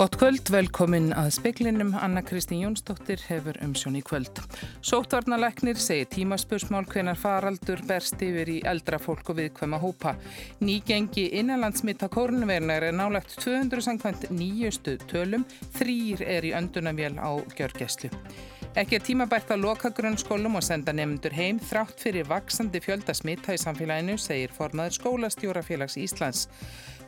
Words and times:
Gott 0.00 0.14
kvöld, 0.16 0.48
velkomin 0.48 1.10
að 1.12 1.26
speklinum. 1.36 1.90
Anna 1.92 2.22
Kristín 2.24 2.62
Jónsdóttir 2.62 3.20
hefur 3.26 3.58
umsjón 3.60 3.98
í 3.98 4.00
kvöld. 4.00 4.38
Sótvarnaleknir 4.80 5.76
segir 5.76 6.06
tímaspursmál 6.08 6.86
hvenar 6.88 7.18
faraldur 7.20 7.82
berst 7.84 8.22
yfir 8.24 8.48
í 8.48 8.54
eldra 8.64 8.96
fólk 8.96 9.28
og 9.28 9.36
viðkvæma 9.36 9.76
hópa. 9.82 10.14
Nýgengi 10.64 11.26
innanlandsmitta 11.42 12.08
kórnverðnar 12.14 12.86
er 12.88 12.96
nálagt 12.96 13.34
200 13.44 13.84
sangkvæmt 13.90 14.24
nýjustu 14.32 14.96
tölum, 15.10 15.44
þrýr 15.76 16.24
er 16.24 16.48
í 16.48 16.54
öndunavél 16.56 17.20
á 17.20 17.36
gjörgæslu. 17.58 18.08
Ekki 18.80 18.96
að 19.02 19.04
tímabært 19.04 19.52
að 19.52 19.66
loka 19.66 19.90
grunnskólum 19.92 20.56
og 20.56 20.64
senda 20.64 20.94
nefndur 20.96 21.36
heim 21.36 21.60
þrátt 21.60 22.00
fyrir 22.00 22.24
vaksandi 22.30 22.80
fjölda 22.80 23.12
smitta 23.18 23.52
í 23.52 23.60
samfélaginu, 23.60 24.16
segir 24.16 24.56
formaður 24.56 24.96
skólastjórafélags 24.96 25.98
Íslands. 26.00 26.46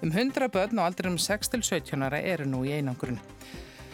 Um 0.02 0.11
100 0.11 0.51
börn 0.51 0.79
og 0.79 0.88
aldrei 0.88 1.12
um 1.12 1.19
6-17 1.20 2.02
ára 2.02 2.19
eru 2.19 2.48
nú 2.51 2.65
í 2.66 2.74
einangrun. 2.74 3.20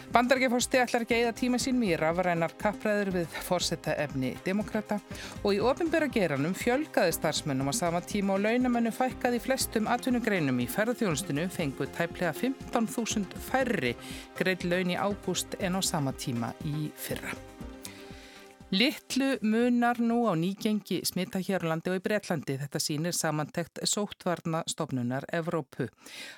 Bandargeforsti 0.09 0.79
ætlar 0.81 1.03
ekki 1.05 1.13
að 1.13 1.19
eida 1.21 1.33
tíma 1.37 1.59
sín 1.61 1.83
í 1.85 1.91
rafrænar 1.99 2.55
kappræður 2.57 3.11
við 3.13 3.35
fórsetta 3.45 3.93
efni 4.01 4.31
demokrata 4.41 4.97
og 5.43 5.53
í 5.53 5.59
ofinbæra 5.61 6.07
geranum 6.09 6.55
fjölgaði 6.57 7.13
starfsmönnum 7.13 7.69
á 7.69 7.73
sama 7.77 8.01
tíma 8.01 8.33
og 8.39 8.41
launamennu 8.47 8.89
fækkaði 8.95 9.43
flestum 9.43 9.91
atvinnugreinum 9.93 10.65
í 10.65 10.67
ferðarþjónustinu 10.73 11.45
fengu 11.53 11.85
tæplega 11.93 12.33
15.000 12.33 13.45
færri 13.51 13.93
greið 14.41 14.65
laun 14.71 14.95
í 14.95 14.97
ágúst 14.97 15.59
en 15.61 15.77
á 15.77 15.81
sama 15.85 16.17
tíma 16.17 16.55
í 16.65 16.89
fyrra. 16.97 17.37
Littlu 18.69 19.39
munar 19.41 19.97
nú 19.97 20.27
á 20.29 20.37
nýgengi 20.37 20.99
smita 21.01 21.39
hér 21.41 21.63
á 21.65 21.73
landi 21.73 21.89
og 21.89 21.95
í 21.97 22.01
Breitlandi. 22.05 22.53
Þetta 22.61 22.79
sínir 22.79 23.15
samantekt 23.17 23.79
sóttvarna 23.81 24.59
stofnunar 24.69 25.25
Evrópu. 25.33 25.87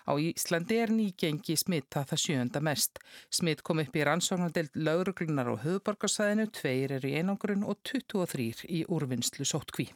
Á 0.07 0.15
Íslandi 0.15 0.77
er 0.79 0.93
nýgengi 0.95 1.57
smita 1.59 2.05
það 2.07 2.21
sjönda 2.23 2.61
mest. 2.63 3.01
Smit 3.27 3.65
kom 3.67 3.83
upp 3.83 3.99
í 3.99 4.05
rannsóknardelt 4.07 4.79
lauruglunar 4.79 5.51
á 5.51 5.59
höfuborgarsæðinu, 5.59 6.47
tveir 6.55 6.95
eru 7.01 7.11
í 7.11 7.19
einangrun 7.19 7.67
og 7.67 7.83
23 7.83 8.63
í 8.79 8.85
úrvinnslu 8.87 9.43
sóttkví. 9.43 9.89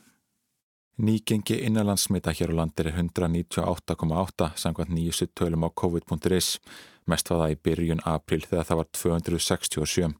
Nýgengi 0.95 1.57
innanlandsmita 1.67 2.31
hér 2.31 2.53
á 2.55 2.63
landi 2.63 2.85
er 2.88 2.93
198,8 2.95 4.45
samkvæmt 4.55 4.93
nýjustu 4.95 5.27
tölum 5.35 5.67
á 5.67 5.69
COVID.is. 5.75 6.59
Mest 7.05 7.29
var 7.29 7.41
það 7.41 7.52
í 7.52 7.57
byrjun 7.67 8.03
april 8.07 8.45
þegar 8.47 8.63
það 8.69 8.79
var 8.79 8.87
267. 8.95 10.13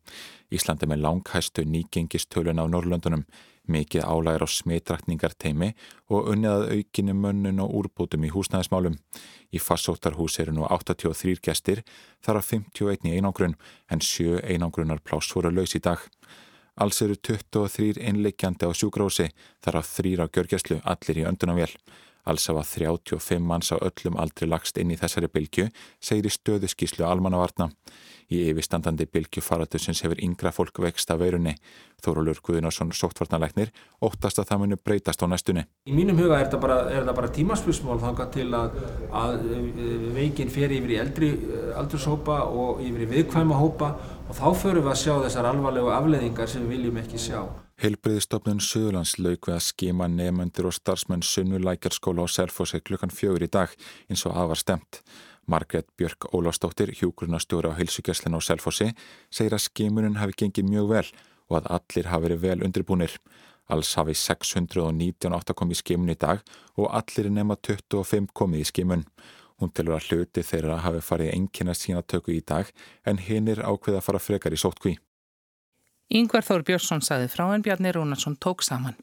Íslandi 0.52 0.90
með 0.92 1.00
langhæstu 1.06 1.64
nýgengistölun 1.64 2.60
á 2.60 2.68
Norrlöndunum, 2.68 3.24
mikið 3.72 4.04
álægir 4.04 4.44
á 4.44 4.48
smitrakningarteimi 4.52 5.72
og 6.12 6.28
unnið 6.36 6.52
að 6.52 6.68
aukinni 6.76 7.16
mönnun 7.24 7.64
og 7.64 7.72
úrbútum 7.80 8.28
í 8.28 8.34
húsnæðismálum. 8.36 9.00
Í 9.56 9.64
farsóttarhús 9.64 10.42
eru 10.44 10.58
nú 10.60 10.68
83 10.68 11.40
gestir, 11.40 11.86
þar 12.20 12.42
að 12.42 12.52
51 12.52 13.08
í 13.08 13.16
einangrun, 13.16 13.56
en 13.88 14.04
7 14.04 14.44
einangrunar 14.44 15.00
pláss 15.00 15.32
voru 15.32 15.56
laus 15.56 15.80
í 15.80 15.80
dag. 15.80 16.04
Alls 16.76 17.02
eru 17.02 17.16
23 17.16 18.02
innleikjandi 18.04 18.68
á 18.68 18.72
sjúgrósi, 18.76 19.30
þar 19.64 19.80
að 19.80 19.92
þrýra 19.94 20.28
á 20.28 20.34
gjörgjæslu, 20.36 20.82
allir 20.84 21.22
í 21.22 21.28
öndunavél. 21.30 21.72
Alls 22.26 22.48
hafa 22.50 22.64
35 22.66 23.40
manns 23.46 23.70
á 23.70 23.78
öllum 23.78 24.18
aldri 24.18 24.48
lagst 24.50 24.80
inn 24.82 24.94
í 24.94 24.98
þessari 24.98 25.30
bylgu, 25.30 25.68
segir 26.02 26.26
í 26.26 26.34
stöðu 26.34 26.70
skíslu 26.72 27.06
almannavarna. 27.06 27.70
Í 28.34 28.40
yfirstandandi 28.50 29.06
bylgu 29.06 29.42
faratusins 29.46 30.02
hefur 30.02 30.18
yngra 30.26 30.50
fólk 30.56 30.80
vext 30.82 31.12
af 31.14 31.20
veirunni. 31.22 31.54
Þórólur 32.02 32.40
Guðunarsson, 32.42 32.90
sóttvarnarleiknir, 32.98 33.70
óttast 34.02 34.42
að 34.42 34.50
það 34.50 34.64
muni 34.64 34.80
breytast 34.82 35.22
á 35.22 35.30
næstunni. 35.30 35.66
Í 35.86 35.94
mínum 35.94 36.18
huga 36.18 36.40
er 36.42 36.50
það 36.50 36.64
bara, 36.66 37.14
bara 37.14 37.30
tímaspusmál 37.36 38.00
þanga 38.02 38.28
til 38.34 38.48
að, 38.58 38.80
að 39.22 39.46
veikin 40.18 40.50
fer 40.54 40.74
yfir 40.74 40.96
í 40.96 41.00
eldri 41.04 41.32
aldurshópa 41.78 42.42
og 42.50 42.82
yfir 42.86 43.06
í 43.06 43.12
viðkvæma 43.14 43.62
hópa 43.62 43.94
og 44.26 44.34
þá 44.34 44.48
förum 44.64 44.88
við 44.88 44.96
að 44.96 45.02
sjá 45.04 45.14
þessar 45.28 45.52
alvarlegu 45.52 45.94
afleðingar 45.94 46.50
sem 46.50 46.66
við 46.66 46.80
viljum 46.80 47.00
ekki 47.04 47.22
sjá. 47.22 47.44
Heilbriðistofnun 47.76 48.62
Suðurlands 48.64 49.18
lauk 49.20 49.50
við 49.50 49.54
að 49.58 49.64
skima 49.66 50.06
nefnendur 50.08 50.70
og 50.70 50.74
starfsmenn 50.78 51.26
Sunnulækjarskóla 51.28 52.24
á 52.24 52.28
Selfossi 52.32 52.80
klukkan 52.80 53.12
fjögur 53.12 53.44
í 53.44 53.50
dag 53.52 53.74
eins 54.08 54.24
og 54.30 54.32
aðvar 54.32 54.62
stemt. 54.62 55.02
Margret 55.52 55.90
Björk 56.00 56.30
Ólafstóttir, 56.32 56.94
hjúgrunastjóra 56.96 57.74
á 57.76 57.78
heilsugjæslinu 57.78 58.40
á 58.40 58.48
Selfossi, 58.48 58.94
segir 59.28 59.58
að 59.58 59.66
skimunin 59.68 60.16
hafi 60.22 60.38
gengið 60.40 60.70
mjög 60.72 60.88
vel 60.94 61.10
og 61.52 61.58
að 61.60 61.68
allir 61.78 62.10
hafi 62.14 62.26
verið 62.26 62.46
vel 62.46 62.64
undirbúnir. 62.64 63.18
Alls 63.68 63.92
hafi 64.00 64.16
619 64.16 65.36
átt 65.36 65.52
að 65.52 65.58
koma 65.60 65.76
í 65.76 65.80
skimun 65.82 66.14
í 66.14 66.16
dag 66.16 66.46
og 66.80 66.88
allir 66.96 67.28
nema 67.28 67.58
25 67.60 68.32
komið 68.32 68.64
í 68.64 68.70
skimun. 68.72 69.04
Hún 69.60 69.76
telur 69.76 69.98
að 70.00 70.14
hluti 70.14 70.46
þeirra 70.48 70.80
hafi 70.86 71.04
farið 71.04 71.34
einnkynna 71.36 71.76
sína 71.76 72.06
tökku 72.08 72.32
í 72.32 72.40
dag 72.40 72.72
en 73.04 73.20
hinn 73.20 73.52
er 73.52 73.66
ákveð 73.68 74.00
að 74.00 74.08
fara 74.08 74.24
frekar 74.24 74.56
í 74.56 74.62
sótkví. 74.64 74.96
Yngvar 76.14 76.46
Þór 76.46 76.62
Björnsson 76.68 77.02
saði 77.02 77.26
frá 77.34 77.48
en 77.50 77.64
Bjarni 77.66 77.90
Rúnarsson 77.96 78.36
tók 78.38 78.62
saman. 78.62 78.94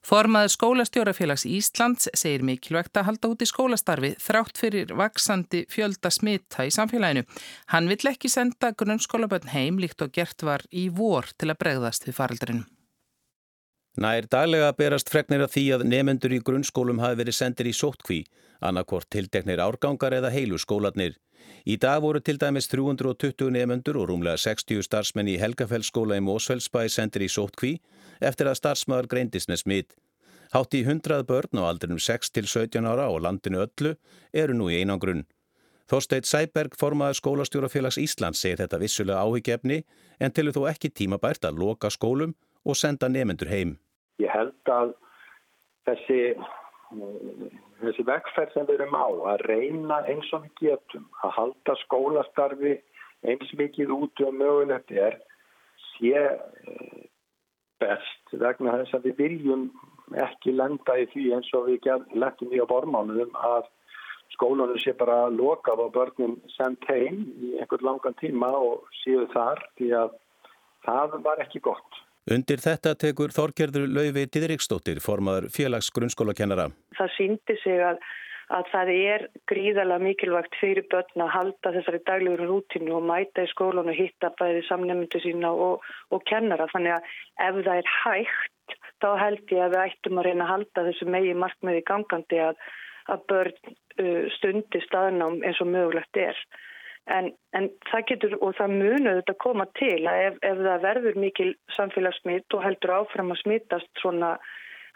Formaður 0.00 0.54
skólastjórafélags 0.54 1.44
Íslands 1.44 2.08
segir 2.16 2.46
mikilvægt 2.48 2.96
að 2.96 3.10
halda 3.10 3.30
út 3.34 3.44
í 3.44 3.48
skólastarfi 3.50 4.14
þrátt 4.24 4.56
fyrir 4.56 4.94
vaksandi 4.96 5.66
fjölda 5.68 6.08
smitta 6.10 6.64
í 6.64 6.72
samfélaginu. 6.72 7.26
Hann 7.74 7.90
vill 7.92 8.08
ekki 8.08 8.32
senda 8.32 8.72
grunnskólaböldn 8.72 9.52
heim 9.52 9.82
líkt 9.82 10.00
og 10.00 10.14
gert 10.16 10.46
var 10.48 10.64
í 10.72 10.88
vor 10.88 11.28
til 11.36 11.52
að 11.52 11.60
bregðast 11.60 12.08
við 12.08 12.16
faraldrinu. 12.22 12.64
Nær 14.00 14.26
daglega 14.28 14.72
berast 14.76 15.12
fregnir 15.12 15.44
af 15.44 15.52
því 15.52 15.66
að 15.76 15.86
nefendur 15.92 16.32
í 16.36 16.40
grunnskólum 16.44 16.98
hafi 17.04 17.20
verið 17.20 17.36
sendir 17.36 17.68
í 17.68 17.76
sóttkví, 17.76 18.24
annarkvort 18.64 19.08
tilteknir 19.12 19.60
árgangar 19.60 20.16
eða 20.16 20.32
heilu 20.32 20.56
skólanir. 20.60 21.16
Í 21.66 21.76
dag 21.82 22.02
voru 22.02 22.20
til 22.22 22.38
dæmis 22.38 22.68
320 22.70 23.50
nefendur 23.50 24.00
og 24.02 24.10
rúmlega 24.10 24.38
60 24.38 24.84
starfsmenn 24.86 25.30
í 25.32 25.38
Helgafellsskóla 25.42 26.18
í 26.18 26.24
Mósfellsbæ 26.24 26.86
sendir 26.92 27.26
í 27.26 27.30
sóttkví 27.32 27.76
eftir 28.20 28.50
að 28.50 28.60
starfsmaður 28.60 29.10
greindist 29.12 29.50
með 29.50 29.62
smitt. 29.62 29.96
Hátt 30.54 30.76
í 30.78 30.84
100 30.86 31.26
börn 31.26 31.58
á 31.58 31.62
aldrinum 31.66 31.98
6 31.98 32.30
til 32.30 32.46
17 32.46 32.86
ára 32.86 33.08
og 33.10 33.24
landinu 33.26 33.64
öllu 33.64 33.96
eru 34.32 34.54
nú 34.54 34.70
í 34.70 34.78
einangrunn. 34.80 35.26
Þorsteit 35.90 36.26
Sæberg, 36.26 36.74
formaður 36.74 37.18
skólastjórafélags 37.20 37.98
Íslands, 38.02 38.40
segir 38.42 38.58
þetta 38.58 38.78
vissulega 38.82 39.22
áhyggjefni 39.22 39.82
en 40.18 40.34
tilur 40.34 40.54
þó 40.56 40.64
ekki 40.72 40.90
tímabært 40.90 41.46
að 41.46 41.60
loka 41.62 41.90
skólum 41.94 42.34
og 42.66 42.78
senda 42.78 43.10
nefendur 43.10 43.50
heim. 43.50 43.76
Ég 44.18 44.32
held 44.32 44.72
að 44.72 44.94
þessi, 45.86 46.18
þessi 47.80 48.04
vegferð 48.08 48.54
sem 48.54 48.68
við 48.68 48.80
erum 48.80 48.96
á 48.96 49.08
að 49.32 49.44
reyna 49.50 50.02
eins 50.10 50.30
og 50.36 50.46
við 50.46 50.62
getum 50.62 51.08
að 51.22 51.34
halda 51.38 51.76
skólastarfi 51.84 52.76
eins 53.26 53.52
mikið 53.58 53.92
út 53.96 54.22
og 54.26 54.34
mögulegt 54.34 54.92
er 54.92 55.18
sé 55.96 56.14
eh, 56.16 57.06
best 57.80 58.36
vegna 58.40 58.78
þess 58.80 58.96
að 58.96 59.10
við 59.10 59.22
viljum 59.22 59.68
ekki 60.22 60.54
lenda 60.54 60.98
í 61.00 61.08
því 61.12 61.24
eins 61.36 61.48
og 61.56 61.66
við 61.70 61.88
lendum 62.14 62.54
í 62.54 62.62
á 62.62 62.66
bormánuðum 62.70 63.34
að 63.42 63.66
skólanum 64.34 64.78
sé 64.82 64.94
bara 64.98 65.26
lokað 65.32 65.82
og 65.86 65.92
börnum 65.96 66.36
sendt 66.56 66.84
heim 66.90 67.24
í 67.42 67.56
einhvern 67.60 67.88
langan 67.90 68.18
tíma 68.20 68.50
og 68.58 68.86
séu 69.02 69.26
þar 69.34 69.62
því 69.78 69.92
að 70.02 70.16
það 70.86 71.16
var 71.26 71.42
ekki 71.42 71.62
gott. 71.64 72.02
Undir 72.26 72.58
þetta 72.58 72.96
tekur 72.98 73.30
Þorgerður 73.30 73.84
Lauvi 73.86 74.24
Didriksdóttir, 74.26 74.98
formaður 74.98 75.44
félags 75.54 75.92
grunnskólakennara. 75.94 76.64
Það 76.98 77.12
síndi 77.14 77.54
sig 77.60 77.78
að, 77.86 78.00
að 78.56 78.72
það 78.72 78.90
er 78.94 79.24
gríðalega 79.46 80.02
mikilvægt 80.02 80.58
fyrir 80.58 80.88
börn 80.90 81.22
að 81.22 81.30
halda 81.36 81.72
þessari 81.76 82.00
daglegur 82.08 82.42
rútinu 82.50 82.96
og 82.98 83.06
mæta 83.06 83.46
í 83.46 83.52
skólan 83.52 83.92
og 83.92 83.94
hitta 83.94 84.32
bæði 84.42 84.64
samnefndu 84.66 85.22
sína 85.22 85.54
og, 85.54 85.86
og 86.10 86.26
kennara. 86.26 86.66
Þannig 86.74 86.96
að 86.96 87.14
ef 87.46 87.62
það 87.62 87.72
er 87.76 87.94
hægt, 88.00 88.76
þá 88.98 89.08
held 89.22 89.54
ég 89.54 89.62
að 89.62 89.76
við 89.76 89.84
ættum 89.84 90.18
að 90.18 90.26
reyna 90.26 90.48
að 90.48 90.54
halda 90.56 90.86
þessu 90.90 91.10
megi 91.14 91.40
markmiði 91.46 91.88
gangandi 91.92 92.42
að, 92.48 92.62
að 93.14 93.26
börn 93.30 93.58
uh, 93.70 94.22
stundi 94.40 94.82
staðnám 94.88 95.44
eins 95.46 95.62
og 95.62 95.70
mögulegt 95.70 96.24
er. 96.26 96.46
En, 97.06 97.30
en 97.54 97.68
það 97.86 98.06
getur 98.10 98.32
og 98.42 98.54
það 98.58 98.72
munur 98.80 99.18
þetta 99.20 99.34
koma 99.38 99.66
til 99.78 100.00
að 100.10 100.22
ef, 100.24 100.38
ef 100.42 100.62
það 100.66 100.86
verður 100.88 101.18
mikil 101.22 101.50
samfélagssmitt 101.76 102.56
og 102.56 102.64
heldur 102.64 102.96
áfram 102.96 103.30
að 103.30 103.42
smittast 103.44 104.00
svona 104.02 104.32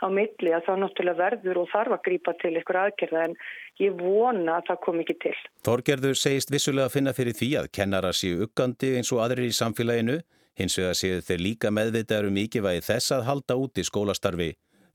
á 0.01 0.07
milli 0.11 0.53
að 0.57 0.65
þá 0.67 0.73
náttúrulega 0.81 1.21
verður 1.21 1.61
og 1.63 1.71
þarf 1.71 1.95
að 1.97 2.03
grýpa 2.09 2.35
til 2.41 2.55
ykkur 2.59 2.79
aðgerða 2.83 3.25
en 3.29 3.37
ég 3.81 3.97
vona 4.01 4.57
að 4.59 4.71
það 4.71 4.83
kom 4.87 5.01
ekki 5.05 5.17
til. 5.27 5.37
Þorgerður 5.69 6.19
segist 6.19 6.53
vissulega 6.53 6.89
að 6.89 6.97
finna 6.97 7.15
fyrir 7.17 7.37
því 7.37 7.51
að 7.61 7.71
kennara 7.79 8.13
séu 8.17 8.43
uggandi 8.47 8.95
eins 8.97 9.13
og 9.15 9.23
aðrir 9.25 9.51
í 9.51 9.57
samfélaginu, 9.61 10.19
hins 10.59 10.79
vegar 10.81 10.99
séu 10.99 11.23
þeir 11.25 11.45
líka 11.47 11.73
meðvitaður 11.75 12.31
um 12.31 12.39
mikilvægi 12.41 12.87
þess 12.89 13.17
að 13.17 13.27
halda 13.29 13.59
út 13.61 13.81
í 13.81 13.87
skólastarfi. 13.87 14.51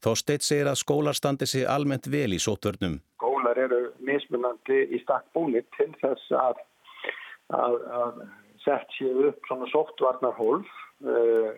Þorsteit 0.06 0.44
segir 0.46 0.68
að 0.70 0.82
skólar 0.82 1.18
standi 1.18 1.48
sig 1.50 1.66
almennt 1.66 2.10
vel 2.12 2.36
í 2.36 2.42
sótvörnum. 2.42 3.00
Skólar 3.18 3.58
eru 3.58 3.82
mismunandi 4.06 4.84
í 4.92 5.02
stakk 5.06 5.30
búinir 5.34 5.66
til 5.78 5.94
þess 6.02 6.34
að 6.36 6.60
að, 7.53 7.77
að 8.00 8.19
sett 8.63 8.97
séu 8.97 9.30
upp 9.30 9.47
svona 9.50 9.69
softvarnarhólf 9.71 10.69
uh, 11.06 11.51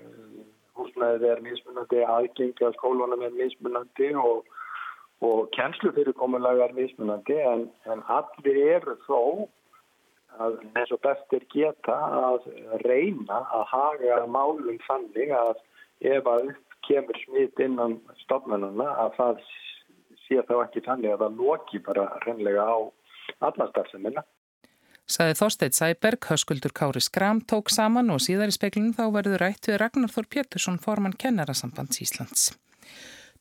húsnæðið 0.77 1.27
er 1.31 1.43
mismunandi 1.45 2.03
aðgengi 2.05 2.67
að 2.67 2.77
skólunum 2.77 3.23
er 3.25 3.35
mismunandi 3.37 4.11
og, 4.21 4.43
og 5.25 5.47
kennslufyrirkomulega 5.57 6.67
er 6.67 6.75
mismunandi 6.77 7.39
en, 7.53 7.67
en 7.89 8.03
allir 8.13 8.59
eru 8.77 8.97
þó 9.07 9.21
að 10.37 10.59
eins 10.77 10.91
og 10.93 11.01
bestir 11.01 11.45
geta 11.53 11.95
að 12.31 12.45
reyna 12.83 13.41
að 13.55 13.63
haga 13.71 14.19
málum 14.29 14.77
þannig 14.85 15.33
að 15.33 15.55
ef 16.05 16.29
að 16.29 16.51
kemur 16.87 17.17
smitt 17.23 17.59
innan 17.63 17.97
stofnununa 18.23 18.91
að 19.05 19.15
það 19.17 19.41
sé 20.27 20.43
þá 20.47 20.55
ekki 20.61 20.83
þannig 20.85 21.15
að 21.15 21.23
það 21.23 21.41
loki 21.41 21.81
bara 21.83 22.07
reynlega 22.25 22.63
á 22.67 22.77
allastarfseminna. 23.47 24.23
Saði 25.07 25.37
Þorsteit 25.39 25.75
Sæberg, 25.77 26.25
höskuldur 26.27 26.73
Kári 26.75 26.99
Skram 26.99 27.39
tók 27.47 27.69
saman 27.71 28.11
og 28.11 28.19
síðar 28.19 28.51
í 28.51 28.55
speklinu 28.57 28.91
þá 28.91 29.05
verður 29.15 29.39
rætt 29.39 29.69
við 29.69 29.77
Ragnar 29.79 30.11
Þór 30.11 30.25
Pétursson 30.33 30.79
formann 30.83 31.15
kennarasambands 31.15 32.01
Íslands. 32.03 32.49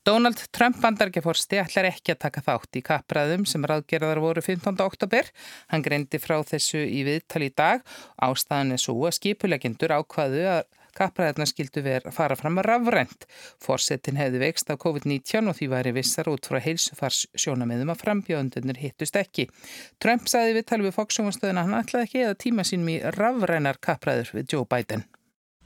Donald 0.07 0.39
Trump 0.55 0.79
bandargeforsti 0.79 1.59
ætlar 1.59 1.89
ekki 1.89 2.15
að 2.15 2.21
taka 2.23 2.45
þátt 2.47 2.79
í 2.79 2.85
kappræðum 2.87 3.49
sem 3.51 3.67
ráðgerðar 3.67 4.21
voru 4.23 4.45
15. 4.47 4.79
oktober. 4.85 5.27
Hann 5.73 5.83
greindi 5.83 6.21
frá 6.23 6.37
þessu 6.47 6.85
í 6.87 7.03
viðtal 7.09 7.43
í 7.49 7.51
dag. 7.51 7.83
Ástæðan 8.23 8.77
er 8.77 8.85
svo 8.85 9.01
að 9.09 9.17
skipulegendur 9.19 9.97
ákvaðu 9.99 10.47
að 10.53 10.63
kappræðarna 10.97 11.47
skildu 11.49 11.85
verið 11.85 12.11
að 12.11 12.17
fara 12.17 12.39
fram 12.41 12.61
að 12.61 12.69
rafrænt. 12.71 13.27
Forsetin 13.63 14.21
hefði 14.21 14.43
vext 14.43 14.73
á 14.73 14.75
COVID-19 14.81 15.51
og 15.53 15.59
því 15.59 15.71
væri 15.75 15.95
vissar 15.97 16.31
út 16.33 16.49
frá 16.49 16.59
heilsufars 16.63 17.27
sjónameðum 17.37 17.93
að 17.93 18.03
frambjöndunir 18.05 18.81
hittust 18.81 19.19
ekki. 19.21 19.49
Trump 20.03 20.27
viðtal 20.27 20.83
við 20.83 20.97
Fox-sjónastöðuna 20.97 21.67
hann 21.67 21.79
ætlaði 21.83 22.09
ekki 22.09 22.25
eða 22.25 22.41
tíma 22.41 22.65
sínum 22.67 22.95
í 22.95 22.97
rafrænar 23.17 23.79
kappræður 23.83 24.33
við 24.39 24.57
Joe 24.57 24.67
Biden. 24.69 25.05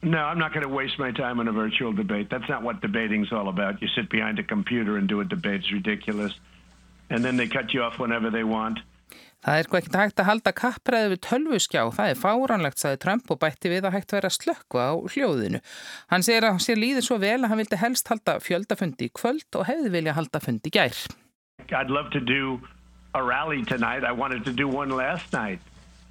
No, 0.02 0.18
I'm 0.18 0.38
not 0.38 0.52
going 0.54 0.62
to 0.62 0.68
waste 0.68 0.98
my 0.98 1.12
time 1.12 1.40
on 1.40 1.48
a 1.48 1.52
virtual 1.52 1.92
debate. 1.92 2.30
That's 2.30 2.48
not 2.48 2.62
what 2.62 2.80
debating's 2.80 3.32
all 3.32 3.48
about. 3.48 3.82
You 3.82 3.88
sit 3.88 4.08
behind 4.08 4.38
a 4.38 4.42
computer 4.42 4.96
and 4.96 5.06
do 5.06 5.20
a 5.20 5.24
debate. 5.24 5.60
It's 5.60 5.72
ridiculous. 5.72 6.32
And 7.10 7.22
then 7.22 7.36
they 7.36 7.46
cut 7.46 7.74
you 7.74 7.82
off 7.82 7.98
whenever 7.98 8.30
they 8.30 8.44
want. 8.44 8.78
Það 9.40 9.58
er 9.58 9.69
ekki 9.78 9.96
hægt 9.96 10.20
að 10.20 10.28
halda 10.28 10.52
kappræði 10.52 11.12
við 11.14 11.20
tölvuskjá. 11.25 11.82
Það 11.96 12.10
er 12.12 12.19
fáránlegt, 12.20 12.81
saði 12.82 12.98
Trump 13.00 13.31
og 13.32 13.40
bætti 13.40 13.72
við 13.72 13.88
að 13.88 13.96
hægt 13.96 14.12
vera 14.12 14.28
að 14.28 14.37
slökka 14.37 14.84
á 14.84 14.92
hljóðinu. 15.14 15.60
Hann 16.12 16.26
segir 16.26 16.44
að 16.48 16.60
sér 16.66 16.81
líður 16.81 17.06
svo 17.06 17.16
vel 17.22 17.38
að 17.38 17.48
hann 17.48 17.62
vildi 17.62 17.81
helst 17.81 18.12
halda 18.12 18.37
fjöldafundi 18.44 19.08
í 19.08 19.14
kvöld 19.16 19.56
og 19.56 19.64
hefði 19.70 19.94
vilja 19.96 20.16
halda 20.19 20.42
fundi 20.44 20.72
gær. 20.75 20.98
I'd 21.70 21.88
love 21.88 22.10
to 22.12 22.20
do 22.20 22.60
a 23.14 23.22
rally 23.22 23.64
tonight. 23.64 24.04
I 24.04 24.12
wanted 24.12 24.44
to 24.44 24.52
do 24.52 24.69
one 24.69 24.90
last 24.90 25.32
night. 25.32 25.60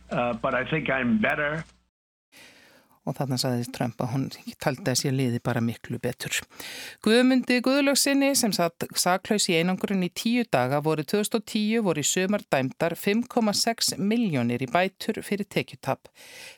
Uh, 0.10 0.34
but 0.34 0.56
I 0.56 0.66
think 0.66 0.90
I'm 0.90 1.22
better 1.22 1.64
og 3.10 3.18
þarna 3.18 3.40
saði 3.42 3.66
Trump 3.74 4.02
að 4.04 4.12
hún 4.14 4.26
taldi 4.62 4.92
að 4.92 5.00
sér 5.02 5.16
liði 5.18 5.42
bara 5.44 5.64
miklu 5.64 6.00
betur. 6.02 6.38
Guðmundi 7.06 7.60
Guðlöksinni 7.66 8.32
sem 8.38 8.54
satt 8.56 8.86
saklaus 8.96 9.50
í 9.50 9.58
einangurinn 9.60 10.06
í 10.06 10.12
tíu 10.14 10.46
daga 10.52 10.82
voru 10.86 11.06
2010 11.08 11.84
voru 11.86 12.04
í 12.04 12.08
sömar 12.08 12.46
dæmdar 12.52 12.96
5,6 13.00 13.98
miljónir 13.98 14.64
í 14.64 14.70
bætur 14.70 15.24
fyrir 15.26 15.50
tekjutapp. 15.50 16.12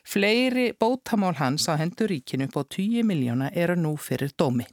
Fleiri 0.04 0.70
bótamál 0.78 1.38
hans 1.40 1.68
á 1.72 1.78
hendur 1.80 2.12
ríkinu 2.12 2.50
på 2.52 2.66
10 2.68 3.08
miljóna 3.08 3.50
eru 3.54 3.78
nú 3.80 3.96
fyrir 3.96 4.36
dómi. 4.36 4.68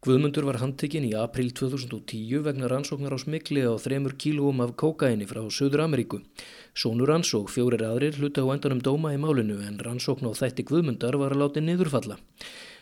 Guðmundur 0.00 0.46
var 0.48 0.56
handtekinn 0.62 1.04
í 1.04 1.10
april 1.12 1.50
2010 1.52 2.38
vegna 2.46 2.70
rannsóknar 2.72 3.12
á 3.12 3.20
smikli 3.20 3.66
á 3.68 3.76
þremur 3.76 4.14
kílúum 4.16 4.62
af 4.64 4.70
kókaini 4.80 5.26
frá 5.28 5.42
Söður 5.52 5.82
Ameríku. 5.84 6.22
Sónur 6.72 7.12
og 7.12 7.50
fjórir 7.52 7.84
aðrir 7.84 8.16
hluta 8.16 8.40
á 8.40 8.48
endanum 8.48 8.80
dóma 8.80 9.12
í 9.12 9.20
málinu 9.20 9.60
en 9.60 9.76
rannsókn 9.76 10.24
á 10.24 10.32
þætti 10.32 10.64
Guðmundar 10.72 11.20
var 11.20 11.36
að 11.36 11.42
láti 11.44 11.60
niðurfalla. 11.60 12.16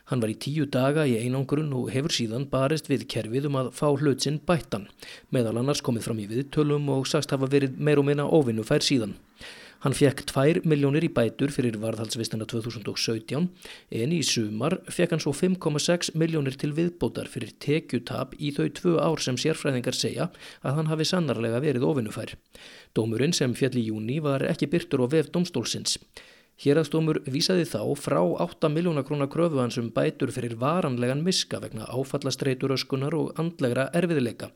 Hann 0.06 0.22
var 0.22 0.30
í 0.30 0.38
tíu 0.38 0.70
daga 0.70 1.10
í 1.10 1.18
einangrun 1.18 1.74
og 1.74 1.90
hefur 1.90 2.14
síðan 2.14 2.46
barist 2.46 2.86
við 2.86 3.08
kerfið 3.10 3.50
um 3.50 3.58
að 3.64 3.72
fá 3.74 3.88
hlutsinn 3.98 4.38
bættan. 4.38 4.86
Meðal 5.34 5.58
annars 5.58 5.82
komið 5.82 6.06
fram 6.06 6.22
í 6.22 6.30
viðtölum 6.30 6.86
og 6.94 7.10
sagst 7.10 7.34
hafa 7.34 7.50
verið 7.50 7.82
meir 7.82 7.98
og 7.98 8.06
minna 8.06 8.30
óvinnu 8.30 8.62
fær 8.62 8.86
síðan. 8.86 9.18
Hann 9.84 9.94
fekk 9.94 10.24
2 10.26 10.64
miljónir 10.66 11.04
í 11.06 11.10
bætur 11.14 11.52
fyrir 11.54 11.76
varðhaldsvistina 11.78 12.48
2017 12.50 13.44
en 14.00 14.14
í 14.14 14.18
sumar 14.26 14.74
fekk 14.90 15.14
hann 15.14 15.22
svo 15.22 15.30
5,6 15.38 16.16
miljónir 16.18 16.56
til 16.58 16.72
viðbótar 16.74 17.30
fyrir 17.30 17.52
tekjutap 17.62 18.34
í 18.42 18.50
þau 18.56 18.66
tvö 18.80 18.96
ár 18.98 19.22
sem 19.22 19.38
sérfræðingar 19.38 19.94
segja 19.94 20.32
að 20.66 20.80
hann 20.80 20.90
hafi 20.90 21.06
sannarlega 21.06 21.62
verið 21.62 21.86
ofinnufær. 21.86 22.34
Dómurinn 22.98 23.36
sem 23.36 23.54
fjall 23.54 23.78
í 23.78 23.86
júni 23.92 24.18
var 24.24 24.42
ekki 24.50 24.66
byrtur 24.72 25.06
á 25.06 25.14
vef 25.14 25.30
domstólsins. 25.30 26.00
Hérastómur 26.58 27.20
vísaði 27.30 27.68
þá 27.70 27.82
frá 27.94 28.18
8 28.18 28.66
miljóna 28.74 29.04
krónar 29.06 29.28
kröfu 29.30 29.60
hans 29.62 29.76
um 29.78 29.92
bætur 29.94 30.32
fyrir 30.34 30.56
varanlegan 30.58 31.22
miska 31.22 31.60
vegna 31.62 31.86
áfallastreituröskunar 31.86 33.14
og 33.14 33.38
andlegra 33.38 33.84
erfiðleika 34.00 34.50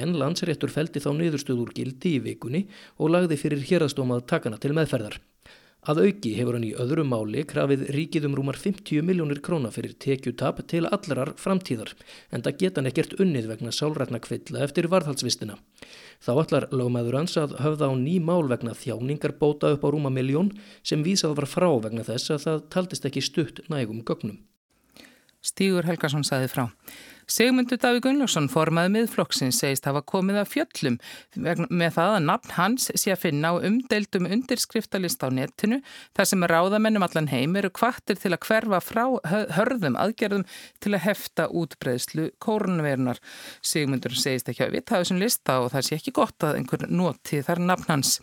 en 0.00 0.16
landsréttur 0.18 0.74
feldi 0.74 1.04
þá 1.04 1.12
niðurstöður 1.20 1.70
gildi 1.78 2.16
í 2.16 2.24
vikunni 2.26 2.64
og 2.98 3.14
lagði 3.14 3.38
fyrir 3.44 3.62
hérastómað 3.70 4.26
takana 4.32 4.58
til 4.58 4.74
meðferðar. 4.74 5.20
Að 5.86 6.00
auki 6.02 6.32
hefur 6.34 6.56
hann 6.56 6.64
í 6.66 6.72
öðru 6.74 7.04
máli 7.06 7.44
krafið 7.46 7.84
ríkið 7.94 8.24
um 8.26 8.32
rúmar 8.34 8.56
50 8.58 9.04
miljónir 9.06 9.38
króna 9.38 9.68
fyrir 9.70 9.92
tekjutap 10.02 10.58
til 10.66 10.80
allarar 10.88 11.30
framtíðar 11.38 11.92
en 12.34 12.42
það 12.42 12.56
geta 12.62 12.80
hann 12.80 12.90
ekkert 12.90 13.14
unnið 13.22 13.46
vegna 13.52 13.70
sálrætna 13.70 14.18
kvilla 14.24 14.64
eftir 14.66 14.88
varðhaldsvistina. 14.90 15.54
Þá 16.18 16.32
allar 16.34 16.66
lögmaður 16.74 17.20
hans 17.20 17.38
að 17.38 17.54
höfða 17.62 17.92
á 17.92 17.94
ný 18.02 18.16
mál 18.18 18.50
vegna 18.50 18.74
þjáningar 18.74 19.36
bóta 19.38 19.70
upp 19.76 19.86
á 19.86 19.88
rúma 19.94 20.10
miljón 20.10 20.50
sem 20.82 21.06
vísað 21.06 21.38
var 21.38 21.46
frá 21.54 21.68
vegna 21.86 22.02
þess 22.08 22.34
að 22.34 22.42
það 22.48 22.66
taldist 22.74 23.06
ekki 23.06 23.22
stutt 23.22 23.62
nægum 23.70 24.02
gögnum. 24.02 24.42
Stígur 25.38 25.86
Helgarsson 25.86 26.26
saði 26.26 26.50
frá. 26.50 26.66
Sigmundur 27.26 27.80
Daví 27.82 27.98
Gunnlaugsson 28.04 28.46
formaði 28.46 28.92
miðflokksins 28.94 29.58
segist 29.58 29.88
hafa 29.88 29.98
komið 30.06 30.36
að 30.44 30.50
fjöllum 30.52 30.98
með 31.34 31.96
það 31.96 32.12
að 32.12 32.26
nafn 32.28 32.52
hans 32.54 32.84
sé 32.94 33.10
að 33.10 33.24
finna 33.24 33.50
á 33.50 33.54
umdeildum 33.66 34.28
undirskriftalist 34.30 35.24
á 35.26 35.28
netinu 35.34 35.80
þar 36.14 36.28
sem 36.30 36.46
ráðamennum 36.46 37.02
allan 37.02 37.26
heim 37.32 37.58
eru 37.58 37.72
kvartir 37.74 38.20
til 38.22 38.30
að 38.30 38.46
hverfa 38.46 38.78
frá 38.78 39.02
hörðum 39.56 39.98
aðgerðum 39.98 40.46
til 40.78 40.94
að 40.94 41.02
hefta 41.08 41.48
útbreðslu 41.50 42.28
kórnverunar. 42.38 43.18
Sigmundur 43.58 44.14
segist 44.14 44.52
ekki 44.52 44.68
að 44.68 44.78
vita 44.78 45.00
þessum 45.00 45.18
lista 45.18 45.58
og 45.64 45.72
það 45.74 45.88
sé 45.88 45.98
ekki 45.98 46.14
gott 46.14 46.46
að 46.46 46.60
einhver 46.60 46.86
noti 46.86 47.42
þar 47.42 47.64
nafn 47.72 47.90
hans. 47.96 48.20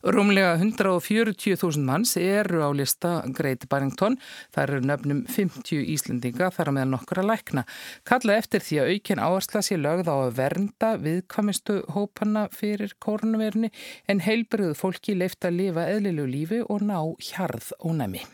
Rúmlega 0.00 0.54
140.000 0.56 1.84
manns 1.84 2.14
eru 2.16 2.62
á 2.64 2.72
lista 2.72 3.20
Greiti 3.36 3.68
Barrington. 3.68 4.16
Það 4.48 4.62
eru 4.64 4.80
nöfnum 4.88 5.20
50 5.28 5.82
Íslendinga 5.92 6.48
þar 6.56 6.72
á 6.72 6.76
meðan 6.78 6.94
nokkura 6.96 7.26
lækna. 7.28 7.66
Kalla 8.08 8.38
eftir 8.40 8.64
því 8.64 8.80
að 8.80 8.92
aukin 8.94 9.20
áhersla 9.20 9.60
sé 9.60 9.76
lögð 9.76 10.08
á 10.08 10.16
að 10.16 10.34
vernda 10.40 10.94
viðkvamistu 11.04 11.80
hópanna 11.92 12.48
fyrir 12.48 12.96
kórnverðinni 12.96 13.74
en 14.08 14.24
heilbriðu 14.24 14.72
fólki 14.80 15.18
leift 15.20 15.44
að 15.44 15.60
lifa 15.60 15.90
eðlilegu 15.92 16.32
lífi 16.32 16.62
og 16.64 16.80
ná 16.80 16.96
hjarð 17.20 17.74
ónæmi. 17.84 18.24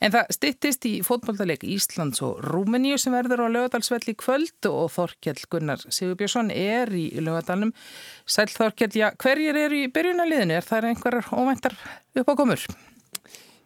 En 0.00 0.12
það 0.12 0.32
stittist 0.36 0.88
í 0.88 0.94
fótballtaleg 1.06 1.62
Íslands 1.64 2.20
og 2.24 2.42
Rúmeníu 2.44 2.98
sem 3.00 3.14
verður 3.16 3.46
á 3.48 3.54
lögadalsvelli 3.54 4.16
kvöld 4.20 4.68
og 4.68 4.90
Þorkjell 4.92 5.46
Gunnar 5.52 5.86
Sigurbjörnsson 5.86 6.52
er 6.52 6.92
í 6.92 7.06
lögadalum. 7.20 7.72
Sæl 8.28 8.50
Þorkjell, 8.52 8.92
já, 8.92 9.08
hverjir 9.22 9.56
eru 9.66 9.80
í 9.86 9.88
byrjunaliðinu? 9.92 10.58
Er 10.58 10.68
það 10.68 10.90
einhverjar 10.90 11.32
óvæntar 11.32 11.80
uppákomur? 12.16 12.68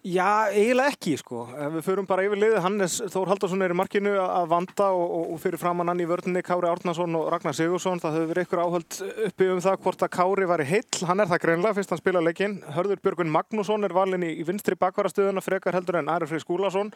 Já, 0.01 0.49
eiginlega 0.49 0.95
ekki 0.95 1.11
sko. 1.21 1.43
Við 1.75 1.83
förum 1.85 2.07
bara 2.09 2.23
yfir 2.25 2.39
liðið. 2.41 2.63
Hannes 2.65 2.95
Þór 3.13 3.35
Haldarsson 3.35 3.61
er 3.61 3.75
í 3.75 3.77
markinu 3.77 4.15
að 4.17 4.47
vanda 4.49 4.87
og, 4.97 5.11
og 5.35 5.41
fyrir 5.43 5.61
framann 5.61 5.91
hann 5.93 6.01
í 6.01 6.07
vördunni 6.09 6.41
Kári 6.41 6.71
Árnason 6.71 7.19
og 7.19 7.27
Ragnar 7.35 7.53
Sigursson. 7.53 8.01
Það 8.01 8.17
verið 8.31 8.47
ykkur 8.47 8.63
áhöld 8.65 8.97
uppi 9.27 9.49
um 9.53 9.61
það 9.61 9.77
hvort 9.85 10.05
að 10.07 10.13
Kári 10.15 10.49
var 10.49 10.63
í 10.65 10.67
heill. 10.71 11.03
Hann 11.05 11.21
er 11.21 11.29
það 11.29 11.43
greinlega 11.43 11.77
fyrst 11.77 11.93
hann 11.93 12.01
spila 12.01 12.23
leikinn. 12.25 12.55
Hörður 12.73 13.03
Björgun 13.05 13.35
Magnússon 13.35 13.85
er 13.85 13.93
valin 13.93 14.25
í, 14.25 14.31
í 14.41 14.47
vinstri 14.49 14.79
bakvarastöðuna 14.81 15.43
frekar 15.45 15.77
heldur 15.77 16.01
en 16.01 16.09
Ari 16.15 16.31
Frey 16.31 16.41
Skúlason 16.41 16.95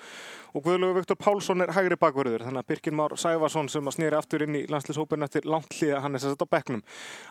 og 0.54 0.64
Guðlögu 0.64 1.02
Viktor 1.02 1.20
Pálsson 1.20 1.60
er 1.60 1.74
hægri 1.76 2.00
bakvarður. 2.00 2.46
Þannig 2.48 2.64
að 2.64 2.72
Birkin 2.72 2.96
Már 2.96 3.18
Sæfarsson 3.20 3.68
sem 3.68 3.84
að 3.84 3.98
snýri 3.98 4.16
aftur 4.16 4.46
inn 4.46 4.56
í 4.62 4.64
landslýshópin 4.72 5.28
eftir 5.28 5.44
langt 5.44 5.76
hlýða 5.76 6.00
hann 6.06 6.16
er 6.16 6.24
sett 6.24 6.40
á 6.40 6.48
bekknum. 6.48 6.80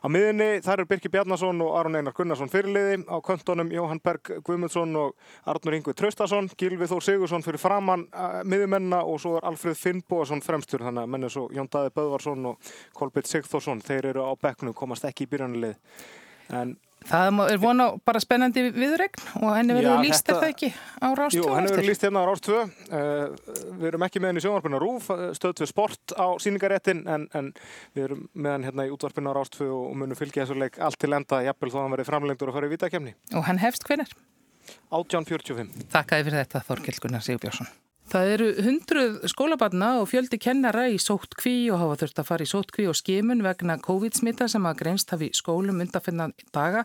Á 0.06 0.08
miðinni 0.14 0.52
þar 0.62 0.86
er 0.86 0.92
Birki 0.94 1.10
Bjarnason 1.10 1.66
og 1.66 1.74
Aron 1.82 1.98
Einar 1.98 2.14
Gunnarsson 2.14 2.54
fyrirliði. 2.54 3.02
Á 3.10 3.18
köntunum 3.26 3.74
Jóhann 3.74 4.04
Berg 4.06 4.36
Guðmundsson 4.46 4.94
og 5.02 5.18
Arnur 5.64 5.78
Ingu 5.78 5.94
Traustason, 5.96 6.50
Gilvi 6.60 6.88
Þór 6.92 7.04
Sigursson 7.06 7.44
fyrir 7.46 7.62
framann 7.62 8.02
uh, 8.12 8.42
miðumennina 8.44 9.00
og 9.08 9.22
svo 9.24 9.38
er 9.38 9.46
Alfred 9.48 9.78
Finnbóðarsson 9.80 10.44
fremstur 10.44 10.84
þannig 10.84 11.06
að 11.06 11.14
menn 11.14 11.24
er 11.24 11.32
svo 11.32 11.46
Jón 11.56 11.70
Daði 11.72 11.94
Böðvarsson 11.96 12.50
og 12.50 12.72
Kolbjörn 12.98 13.30
Sigþórsson, 13.30 13.84
þeir 13.86 14.10
eru 14.12 14.26
á 14.28 14.32
bekknu, 14.36 14.74
komast 14.76 15.08
ekki 15.08 15.24
í 15.24 15.30
byrjanulið 15.32 15.78
en 16.60 16.74
Það 17.04 17.40
er 17.52 17.58
vona 17.60 17.86
bara 18.08 18.20
spennandi 18.24 18.62
viðregn 18.72 19.24
og 19.42 19.50
henni 19.58 19.76
verður 19.76 20.04
líst 20.06 20.30
það 20.30 20.46
ekki 20.48 20.70
á 20.72 21.08
Rástvö? 21.12 21.42
Jú, 21.42 21.50
henni 21.52 21.72
verður 21.74 21.88
líst 21.90 22.06
hérna 22.06 22.24
á 22.24 22.28
Rástvö. 22.30 22.62
Uh, 22.88 23.56
við 23.80 23.88
erum 23.90 24.06
ekki 24.08 24.22
með 24.24 24.32
henni 24.32 24.44
í 24.44 24.46
sjónvarpinu 24.46 24.80
Rúf, 24.80 25.10
stöðtvö 25.40 25.68
sport 25.68 26.16
á 26.16 26.32
síningaréttin 26.40 27.04
en, 27.04 27.26
en 27.36 27.50
við 27.92 28.06
erum 28.06 28.22
með 28.32 28.56
henni 28.56 28.70
hérna 28.70 28.88
í 28.88 28.94
útvarpinu 28.96 29.36
á 29.36 29.38
Rástvö 29.40 29.68
og 29.68 29.98
munum 30.00 30.20
fylgja 30.20 30.46
þessu 30.46 30.60
leik 30.64 30.80
allt 30.80 31.00
til 31.04 31.12
enda, 31.12 31.44
jafnvel 31.44 31.74
þó 31.74 31.82
að 31.82 31.84
hann 31.84 31.98
verði 31.98 32.08
framlengtur 32.12 32.54
að 32.54 32.60
fara 32.60 32.72
í 32.72 32.74
vitakefni. 32.78 33.18
Og 33.36 33.52
hann 33.52 33.60
hefst 33.64 33.84
hvernig? 33.90 34.16
1845. 34.90 35.88
Takk 35.94 36.14
að 36.14 36.22
þið 36.22 36.30
fyrir 36.30 36.42
þetta 36.44 36.64
Þorkell 36.68 37.00
Gunnar 37.04 37.26
Sigurbjörnsson. 37.26 37.72
Það 38.12 38.30
eru 38.34 38.48
hundruð 38.66 39.14
skólabarna 39.32 39.88
og 40.02 40.10
fjöldi 40.12 40.38
kennara 40.42 40.84
í 40.92 40.98
sóttkví 41.02 41.72
og 41.72 41.80
hafa 41.80 41.96
þurft 42.02 42.20
að 42.20 42.28
fara 42.28 42.46
í 42.46 42.50
sóttkví 42.52 42.86
og 42.92 42.98
skimun 43.00 43.44
vegna 43.46 43.78
COVID-smita 43.82 44.50
sem 44.52 44.66
að 44.68 44.82
greinst 44.82 45.14
hafi 45.16 45.30
skólum 45.34 45.80
undanfinnan 45.82 46.36
daga. 46.54 46.84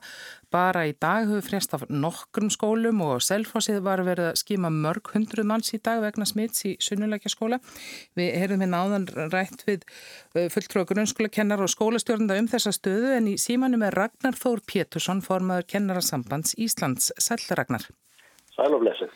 Bara 0.54 0.86
í 0.88 0.94
dag 0.94 1.26
hefur 1.26 1.44
frest 1.44 1.74
af 1.74 1.84
nokkrum 1.90 2.52
skólum 2.54 3.02
og 3.04 3.24
selfhásið 3.26 3.82
var 3.84 4.04
verið 4.06 4.30
að 4.30 4.40
skima 4.44 4.70
mörg 4.72 5.10
hundruð 5.12 5.50
manns 5.50 5.74
í 5.74 5.82
dag 5.82 6.00
vegna 6.06 6.28
smits 6.28 6.64
í 6.70 6.76
sunnuleikja 6.86 7.34
skóla. 7.34 7.58
Við 8.16 8.32
heyrðum 8.38 8.64
hérna 8.64 8.84
áðan 8.86 9.08
rætt 9.34 9.66
við 9.66 9.84
uh, 9.84 10.46
fulltrúa 10.54 10.86
grunnskólakennar 10.88 11.64
og 11.66 11.72
skólastjórnda 11.74 12.38
um 12.38 12.48
þessa 12.48 12.72
stöðu 12.76 13.16
en 13.18 13.32
í 13.34 13.40
símanum 13.42 13.82
er 13.84 13.98
Ragnar 13.98 14.38
Þór 14.38 14.62
Pétursson 14.70 15.24
formaður 15.26 15.66
kennarasambands 15.74 16.54
Íslands. 16.56 17.10
Sæl 17.18 17.42
Ragnar. 17.58 17.90
Sæl 18.54 18.70
og 18.70 18.86
blessið. 18.86 19.12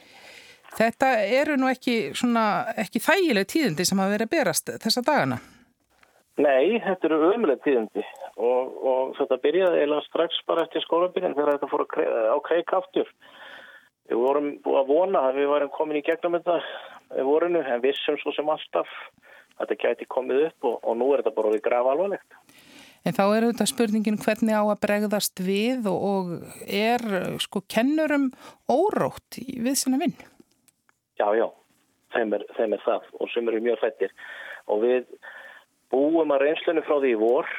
Þetta 0.73 1.09
eru 1.41 1.59
nú 1.61 1.69
ekki, 1.69 1.97
svona, 2.17 2.73
ekki 2.81 3.03
þægileg 3.05 3.49
tíðindi 3.53 3.85
sem 3.85 4.01
hafa 4.01 4.15
verið 4.15 4.29
að 4.29 4.37
berast 4.37 4.73
þessa 4.81 5.05
dagana? 5.05 5.39
Nei, 6.41 6.81
þetta 6.81 7.09
eru 7.11 7.19
ömuleg 7.29 7.61
tíðindi 7.65 8.05
og, 8.41 8.77
og 8.89 9.11
þetta 9.19 9.37
byrjaði 9.43 9.83
eða 9.85 10.01
strax 10.07 10.39
bara 10.49 10.65
eftir 10.65 10.85
skólabyrjun 10.87 11.37
þegar 11.37 11.59
þetta 11.59 11.69
fór 11.69 11.85
á 11.85 12.37
kreik 12.47 12.73
aftur. 12.79 13.11
Við 14.09 14.23
vorum 14.23 14.49
búið 14.65 14.81
að 14.81 14.89
vona 14.89 15.27
að 15.29 15.43
við 15.43 15.53
varum 15.53 15.73
komin 15.77 16.01
í 16.01 16.05
gegnum 16.07 16.39
þetta 16.39 16.57
vorinu 17.29 17.61
en 17.61 17.85
vissum 17.85 18.17
svo 18.23 18.33
sem 18.33 18.49
alltaf 18.49 18.89
að 19.61 19.67
þetta 19.67 19.81
gæti 19.85 20.09
komið 20.09 20.47
upp 20.49 20.71
og, 20.71 20.81
og 20.81 20.99
nú 20.99 21.13
er 21.13 21.21
þetta 21.21 21.37
bara 21.37 21.53
við 21.53 21.65
grafa 21.69 21.93
alvarlegt. 21.93 22.41
En 23.03 23.17
þá 23.17 23.23
er 23.27 23.49
þetta 23.51 23.67
spurningin 23.67 24.19
hvernig 24.23 24.55
á 24.55 24.63
að 24.63 24.81
bregðast 24.85 25.43
við 25.43 25.89
og, 25.91 26.05
og 26.07 26.65
er 26.65 27.03
sko 27.43 27.65
kennurum 27.69 28.31
órótt 28.71 29.41
við 29.43 29.75
svona 29.81 30.01
vinn? 30.01 30.15
Já, 31.23 31.29
já, 31.39 31.47
þeim 32.17 32.33
er, 32.35 32.45
þeim 32.57 32.73
er 32.75 32.81
það 32.83 33.11
og 33.21 33.29
sem 33.31 33.49
eru 33.51 33.61
mjög 33.63 33.79
fættir 33.85 34.15
og 34.73 34.83
við 34.83 35.05
búum 35.93 36.33
að 36.35 36.47
reynslunni 36.47 36.83
frá 36.87 36.97
því 36.99 37.13
í 37.15 37.21
vor. 37.21 37.51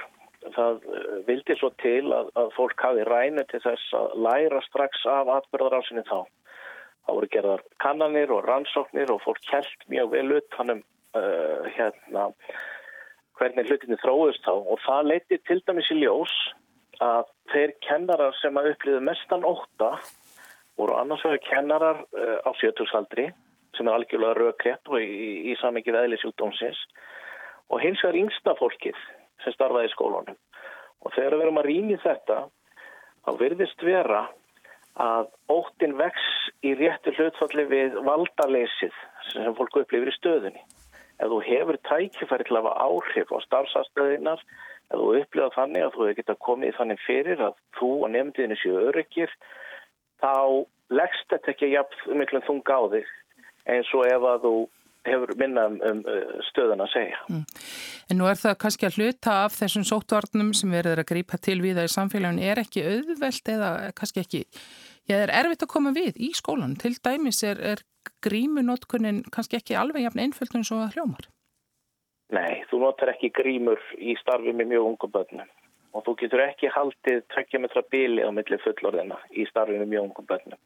Það 0.44 0.88
eh, 0.92 1.12
vildi 1.30 1.56
svo 1.56 1.70
til 1.80 2.12
að, 2.12 2.32
að 2.40 2.50
fólk 2.58 2.84
hafi 2.84 3.06
rænu 3.08 3.46
til 3.48 3.62
þess 3.64 3.94
að 3.96 4.16
læra 4.26 4.60
strax 4.66 5.06
af 5.08 5.32
atbyrðarásinni 5.38 6.04
þá. 6.10 6.26
Það 7.06 7.20
voru 7.20 7.30
gerðar 7.32 7.64
kannanir 7.84 8.34
og 8.36 8.44
rannsóknir 8.48 9.14
og 9.14 9.22
fólk 9.24 9.48
held 9.52 9.88
mjög 9.92 10.12
vel 10.18 10.28
ut 10.40 10.58
hann 10.60 10.74
um 10.76 10.82
uh, 11.16 11.70
hérna 11.78 12.26
hvernig 13.40 13.70
hlutinni 13.70 14.00
þróðust 14.04 14.44
þá. 14.44 14.54
Og 14.56 14.84
það 14.84 15.10
leiti 15.14 15.40
til 15.48 15.62
dæmis 15.64 15.92
í 15.96 16.02
ljós 16.02 16.36
að 17.04 17.32
þeir 17.54 17.76
kennarar 17.88 18.36
sem 18.42 18.60
að 18.60 18.74
upplýðu 18.74 19.00
mestan 19.08 19.48
óta 19.48 19.94
voru 20.80 21.00
annars 21.00 21.24
vegar 21.24 21.44
kennarar 21.48 22.04
uh, 22.04 22.40
á 22.44 22.52
sjötugsaldri 22.60 23.30
sem 23.78 23.88
er 23.88 23.98
algjörlega 23.98 24.38
rökrétt 24.38 24.90
og 24.92 25.02
í, 25.02 25.52
í, 25.52 25.56
samengið 25.62 26.00
eðlisjúkdómsins 26.04 26.80
og 27.74 27.82
hins 27.82 28.02
vegar 28.04 28.20
yngsta 28.20 28.56
fólkið 28.60 29.00
sem 29.44 29.56
starfaði 29.56 29.90
í 29.90 29.94
skólunum. 29.94 30.38
Og 31.04 31.16
þegar 31.16 31.38
við 31.38 31.46
erum 31.46 31.60
að 31.60 31.68
rýni 31.70 31.98
þetta, 32.04 32.38
þá 33.26 33.32
verðist 33.40 33.84
vera 33.84 34.22
að 35.04 35.32
óttin 35.52 35.96
vex 35.98 36.28
í 36.64 36.76
réttu 36.78 37.14
hlutfalli 37.18 37.66
við 37.72 37.98
valdaleysið 38.06 38.94
sem 39.32 39.56
fólku 39.58 39.82
upplifir 39.82 40.12
í 40.12 40.18
stöðunni. 40.20 40.62
Ef 41.22 41.32
þú 41.32 41.40
hefur 41.48 41.80
tækifæri 41.88 42.46
til 42.46 42.58
að 42.58 42.68
hafa 42.68 42.88
áhrif 42.88 43.34
á 43.34 43.38
starfsastöðinar, 43.48 44.46
ef 44.92 45.02
þú 45.02 45.10
upplifað 45.20 45.58
þannig 45.58 45.86
að 45.86 45.96
þú 45.96 46.06
hefur 46.06 46.20
getað 46.22 46.42
komið 46.48 46.78
þannig 46.78 47.04
fyrir 47.08 47.44
að 47.48 47.60
þú 47.80 47.92
og 48.06 48.14
nefndiðinu 48.14 48.60
séu 48.62 48.80
öryggir, 48.92 49.36
þá 50.22 50.36
leggst 50.94 51.30
þetta 51.32 51.54
ekki 51.54 51.74
jafn 51.74 52.20
miklum 52.20 52.46
þung 52.46 52.64
á 52.70 52.80
þig 52.94 53.12
eins 53.70 53.92
og 53.96 54.08
ef 54.10 54.26
að 54.30 54.48
þú 54.48 54.56
hefur 55.04 55.34
minna 55.40 55.66
um, 55.68 55.78
um 55.84 56.02
uh, 56.08 56.40
stöðun 56.50 56.84
að 56.86 56.94
segja. 56.94 57.20
Mm. 57.28 57.44
En 58.12 58.20
nú 58.20 58.28
er 58.30 58.40
það 58.40 58.60
kannski 58.64 58.88
að 58.88 59.00
hluta 59.00 59.36
af 59.44 59.58
þessum 59.58 59.86
sóttvarnum 59.88 60.54
sem 60.56 60.72
verður 60.72 61.04
að 61.04 61.10
grípa 61.12 61.40
til 61.44 61.60
við 61.64 61.80
það 61.80 61.90
í 61.90 61.94
samfélaginu 61.98 62.46
er 62.48 62.62
ekki 62.64 62.86
auðvelt 62.88 63.54
eða 63.56 63.72
kannski 63.98 64.24
ekki, 64.24 64.44
já 65.10 65.18
það 65.18 65.26
er 65.26 65.36
erfitt 65.42 65.66
að 65.68 65.74
koma 65.76 65.96
við 65.96 66.22
í 66.24 66.32
skólan. 66.38 66.78
Til 66.80 66.96
dæmis 67.04 67.44
er, 67.48 67.60
er 67.74 67.84
grímunótkunnin 68.24 69.24
kannski 69.34 69.60
ekki 69.60 69.80
alveg 69.80 70.08
jafn 70.08 70.24
einföldun 70.24 70.68
svo 70.68 70.80
að 70.86 70.96
hljómar. 70.98 71.28
Nei, 72.34 72.64
þú 72.70 72.80
notar 72.86 73.12
ekki 73.12 73.34
grímur 73.36 73.82
í 74.00 74.16
starfi 74.22 74.56
með 74.56 74.72
mjög 74.72 74.94
ungu 74.94 75.12
börnum 75.12 75.52
og 75.94 76.06
þú 76.06 76.16
getur 76.24 76.42
ekki 76.44 76.72
haldið 76.74 77.22
tvekkjametra 77.34 77.84
bíli 77.94 78.24
á 78.26 78.30
milli 78.34 78.58
fullorðina 78.64 79.20
í 79.32 79.46
starfinu 79.50 79.86
mjög 79.90 80.08
ungum 80.10 80.30
börnum. 80.30 80.62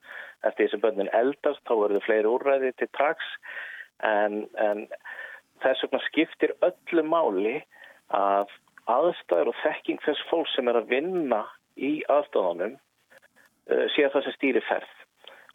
Eftir 0.48 0.68
þessi 0.68 0.82
börnin 0.84 1.12
eldast 1.16 1.64
þá 1.68 1.74
verður 1.82 2.06
fleiri 2.06 2.32
úrræði 2.32 2.72
til 2.80 2.88
taks 2.96 3.28
en, 4.08 4.46
en 4.56 4.86
þess 5.64 5.84
vegna 5.84 6.02
skiptir 6.08 6.56
öllu 6.64 7.04
máli 7.04 7.58
að 8.16 8.54
aðstæður 8.88 9.52
og 9.52 9.60
þekking 9.66 10.00
þess 10.06 10.30
fólk 10.32 10.48
sem 10.54 10.72
er 10.72 10.80
að 10.80 10.94
vinna 10.94 11.44
í 11.76 11.92
aðstöðunum 12.08 12.78
uh, 12.78 13.86
sé 13.94 14.08
að 14.08 14.16
það 14.16 14.28
sem 14.30 14.38
stýri 14.38 14.64
ferð. 14.70 14.96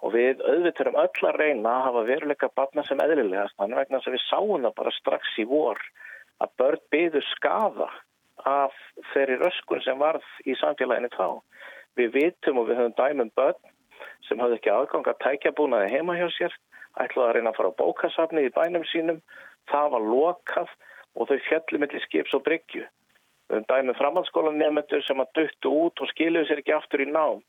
Og 0.03 0.17
við 0.17 0.41
auðvitaðum 0.43 0.99
öll 0.99 1.29
að 1.29 1.37
reyna 1.39 1.73
að 1.73 1.85
hafa 1.87 2.07
veruleika 2.09 2.49
barna 2.59 2.83
sem 2.85 3.01
eðlilegast, 3.01 3.55
þannig 3.57 3.79
vegna 3.79 4.01
að 4.03 4.17
við 4.17 4.25
sáum 4.27 4.65
það 4.67 4.73
bara 4.81 4.95
strax 4.99 5.37
í 5.39 5.45
vor 5.49 5.79
að 6.43 6.57
börn 6.59 6.83
byður 6.91 7.29
skafa 7.31 7.89
af 8.49 8.75
þeirri 9.13 9.39
röskun 9.41 9.83
sem 9.85 9.99
varð 10.01 10.25
í 10.49 10.57
samfélaginu 10.61 11.11
þá. 11.15 11.29
Við 11.99 12.15
vitum 12.17 12.61
og 12.63 12.69
við 12.69 12.81
höfum 12.81 12.97
dæmum 12.99 13.33
börn 13.37 13.73
sem 14.27 14.41
hafði 14.41 14.59
ekki 14.59 14.73
aðgang 14.73 15.11
að 15.11 15.21
tækja 15.25 15.55
búnaði 15.59 15.93
heima 15.93 16.17
hjá 16.19 16.27
sér, 16.37 16.57
ætlaði 17.01 17.29
að 17.29 17.35
reyna 17.37 17.53
að 17.53 17.59
fara 17.59 17.71
á 17.71 17.81
bókasafni 17.81 18.47
í 18.47 18.55
bænum 18.57 18.85
sínum, 18.91 19.21
það 19.71 19.93
var 19.95 20.09
lokað 20.09 20.75
og 21.15 21.29
þau 21.29 21.39
fjalli 21.49 21.81
mellir 21.83 22.05
skips 22.07 22.35
og 22.37 22.45
bryggju. 22.49 22.85
Við 23.51 23.59
höfum 23.59 23.69
dæmum 23.71 23.99
framhaldsskólan 24.01 24.61
nefnendur 24.61 25.05
sem 25.07 25.23
að 25.23 25.33
duttu 25.39 25.75
út 25.87 26.03
og 26.03 26.11
skiluðu 26.15 26.49
sér 26.49 26.63
ekki 26.63 26.77
aftur 26.77 27.05
í 27.05 27.11
nám 27.11 27.43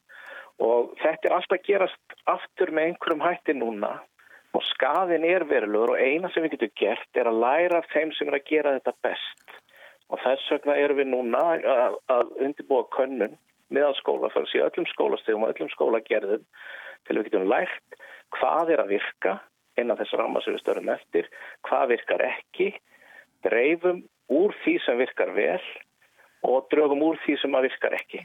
og 0.62 0.94
þetta 1.02 1.30
er 1.30 1.36
alltaf 1.38 1.64
gerast 1.66 2.18
aftur 2.30 2.72
með 2.74 2.92
einhverjum 2.92 3.24
hætti 3.26 3.56
núna 3.58 3.94
og 4.54 4.66
skadin 4.70 5.26
er 5.26 5.46
verulegur 5.50 5.96
og 5.96 6.02
eina 6.02 6.30
sem 6.34 6.46
við 6.46 6.58
getum 6.58 6.76
gert 6.78 7.18
er 7.18 7.30
að 7.30 7.40
læra 7.42 7.82
þeim 7.94 8.14
sem 8.14 8.30
er 8.30 8.38
að 8.38 8.50
gera 8.52 8.76
þetta 8.78 8.94
best 9.08 9.43
og 10.14 10.22
þess 10.22 10.52
vegna 10.54 10.78
erum 10.78 11.00
við 11.02 11.10
núna 11.10 11.42
að, 11.58 11.98
að 12.14 12.34
undirbúa 12.46 12.86
könnun 12.94 13.38
meðal 13.74 13.96
skóla, 13.98 14.30
þar 14.34 14.50
sé 14.52 14.62
öllum 14.62 14.88
skólastegum 14.92 15.46
og 15.46 15.54
öllum 15.56 15.72
skólagerðum 15.74 16.44
til 17.08 17.18
við 17.18 17.30
getum 17.30 17.50
lært 17.50 17.98
hvað 18.38 18.74
er 18.76 18.84
að 18.84 18.94
virka 18.94 19.38
innan 19.80 19.98
þess 19.98 20.18
ramma 20.20 20.42
sem 20.44 20.54
við 20.54 20.62
störum 20.62 20.92
eftir, 20.94 21.30
hvað 21.66 21.96
virkar 21.96 22.24
ekki, 22.28 22.70
dreifum 23.46 24.04
úr 24.34 24.54
því 24.64 24.78
sem 24.86 25.00
virkar 25.02 25.34
vel 25.34 25.62
og 26.46 26.68
draugum 26.72 27.02
úr 27.08 27.20
því 27.24 27.40
sem 27.42 27.58
að 27.58 27.70
virkar 27.70 27.96
ekki. 27.98 28.22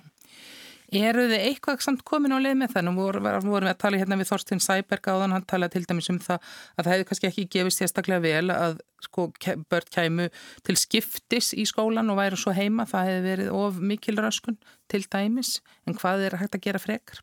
Eru 0.88 1.26
þið 1.28 1.42
eitthvað 1.50 1.82
samt 1.84 2.00
komin 2.08 2.32
á 2.32 2.40
leið 2.40 2.54
með 2.62 2.70
það? 2.72 2.86
Nú 2.86 2.92
vorum 2.96 3.26
við 3.44 3.68
að 3.68 3.80
tala 3.82 3.98
hérna 4.00 4.16
við 4.16 4.30
Þorstin 4.30 4.62
Sæberg 4.64 5.08
áðan, 5.12 5.34
hann 5.36 5.44
talaði 5.44 5.74
til 5.74 5.88
dæmis 5.90 6.08
um 6.08 6.20
það 6.24 6.38
að 6.40 6.86
það 6.86 6.92
hefði 6.94 7.06
kannski 7.10 7.28
ekki 7.28 7.44
gefið 7.52 7.74
sérstaklega 7.76 8.24
vel 8.24 8.54
að 8.54 8.78
sko, 9.04 9.26
börn 9.68 9.90
kæmu 9.92 10.28
til 10.64 10.76
skiptis 10.80 11.52
í 11.52 11.66
skólan 11.68 12.08
og 12.08 12.16
væri 12.22 12.40
svo 12.40 12.54
heima, 12.56 12.88
það 12.88 13.10
hefði 13.10 13.26
verið 13.28 13.50
of 13.60 13.82
mikil 13.90 14.16
röskun 14.16 14.56
til 14.88 15.02
dæmis, 15.12 15.58
en 15.84 15.98
hvað 15.98 16.24
er 16.24 16.38
hægt 16.40 16.56
að 16.56 16.64
gera 16.64 16.80
frekar? 16.80 17.20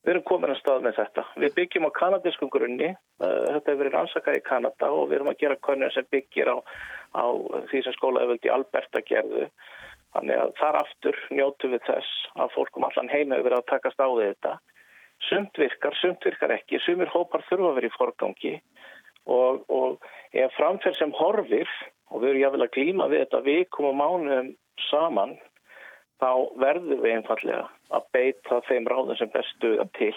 Við 0.00 0.14
erum 0.14 0.24
komin 0.26 0.50
að 0.50 0.62
stað 0.62 0.84
með 0.86 0.96
þetta. 0.96 1.22
Við 1.42 1.50
byggjum 1.58 1.86
á 1.86 1.90
kanadískum 1.98 2.50
grunni, 2.50 2.94
þetta 3.20 3.68
hefur 3.68 3.82
verið 3.84 3.98
ansakað 4.00 4.38
í 4.38 4.46
Kanada 4.46 4.88
og 4.96 5.10
við 5.10 5.18
erum 5.18 5.30
að 5.30 5.42
gera 5.42 5.58
konur 5.60 5.92
sem 5.94 6.06
byggir 6.10 6.50
á, 6.50 6.56
á 7.14 7.24
því 7.70 7.82
sem 7.84 7.96
skólaöföldi 7.98 8.50
Alberta 8.50 9.04
gerðu 9.06 9.50
Þannig 10.14 10.40
að 10.42 10.52
þar 10.58 10.78
aftur 10.80 11.18
njótu 11.30 11.70
við 11.70 11.84
þess 11.86 12.24
að 12.42 12.54
fólkum 12.56 12.86
allan 12.88 13.10
heima 13.12 13.36
hefur 13.36 13.46
verið 13.46 13.60
að 13.60 13.68
takast 13.70 14.02
á 14.02 14.08
þetta. 14.10 14.54
Sumt 15.28 15.60
virkar, 15.60 15.96
sumt 16.00 16.24
virkar 16.24 16.54
ekki, 16.56 16.80
sumir 16.82 17.12
hópar 17.12 17.44
þurfa 17.48 17.70
að 17.70 17.78
vera 17.78 17.90
í 17.90 17.94
forgangi 17.94 18.54
og, 19.28 19.62
og 19.68 20.08
ef 20.32 20.56
framferð 20.56 20.98
sem 20.98 21.14
horfir 21.18 21.68
og 22.10 22.22
við 22.22 22.30
erum 22.30 22.42
jáfnvel 22.44 22.66
að 22.66 22.74
glíma 22.76 23.08
við 23.12 23.24
þetta 23.24 23.42
vikum 23.46 23.90
og 23.90 23.96
mánuðum 24.00 24.50
saman, 24.88 25.36
þá 26.20 26.30
verður 26.60 27.02
við 27.04 27.16
einfallega 27.18 27.66
að 27.94 28.06
beita 28.16 28.60
þeim 28.68 28.88
ráðum 28.90 29.18
sem 29.20 29.32
best 29.32 29.54
stuða 29.56 29.86
til 29.98 30.14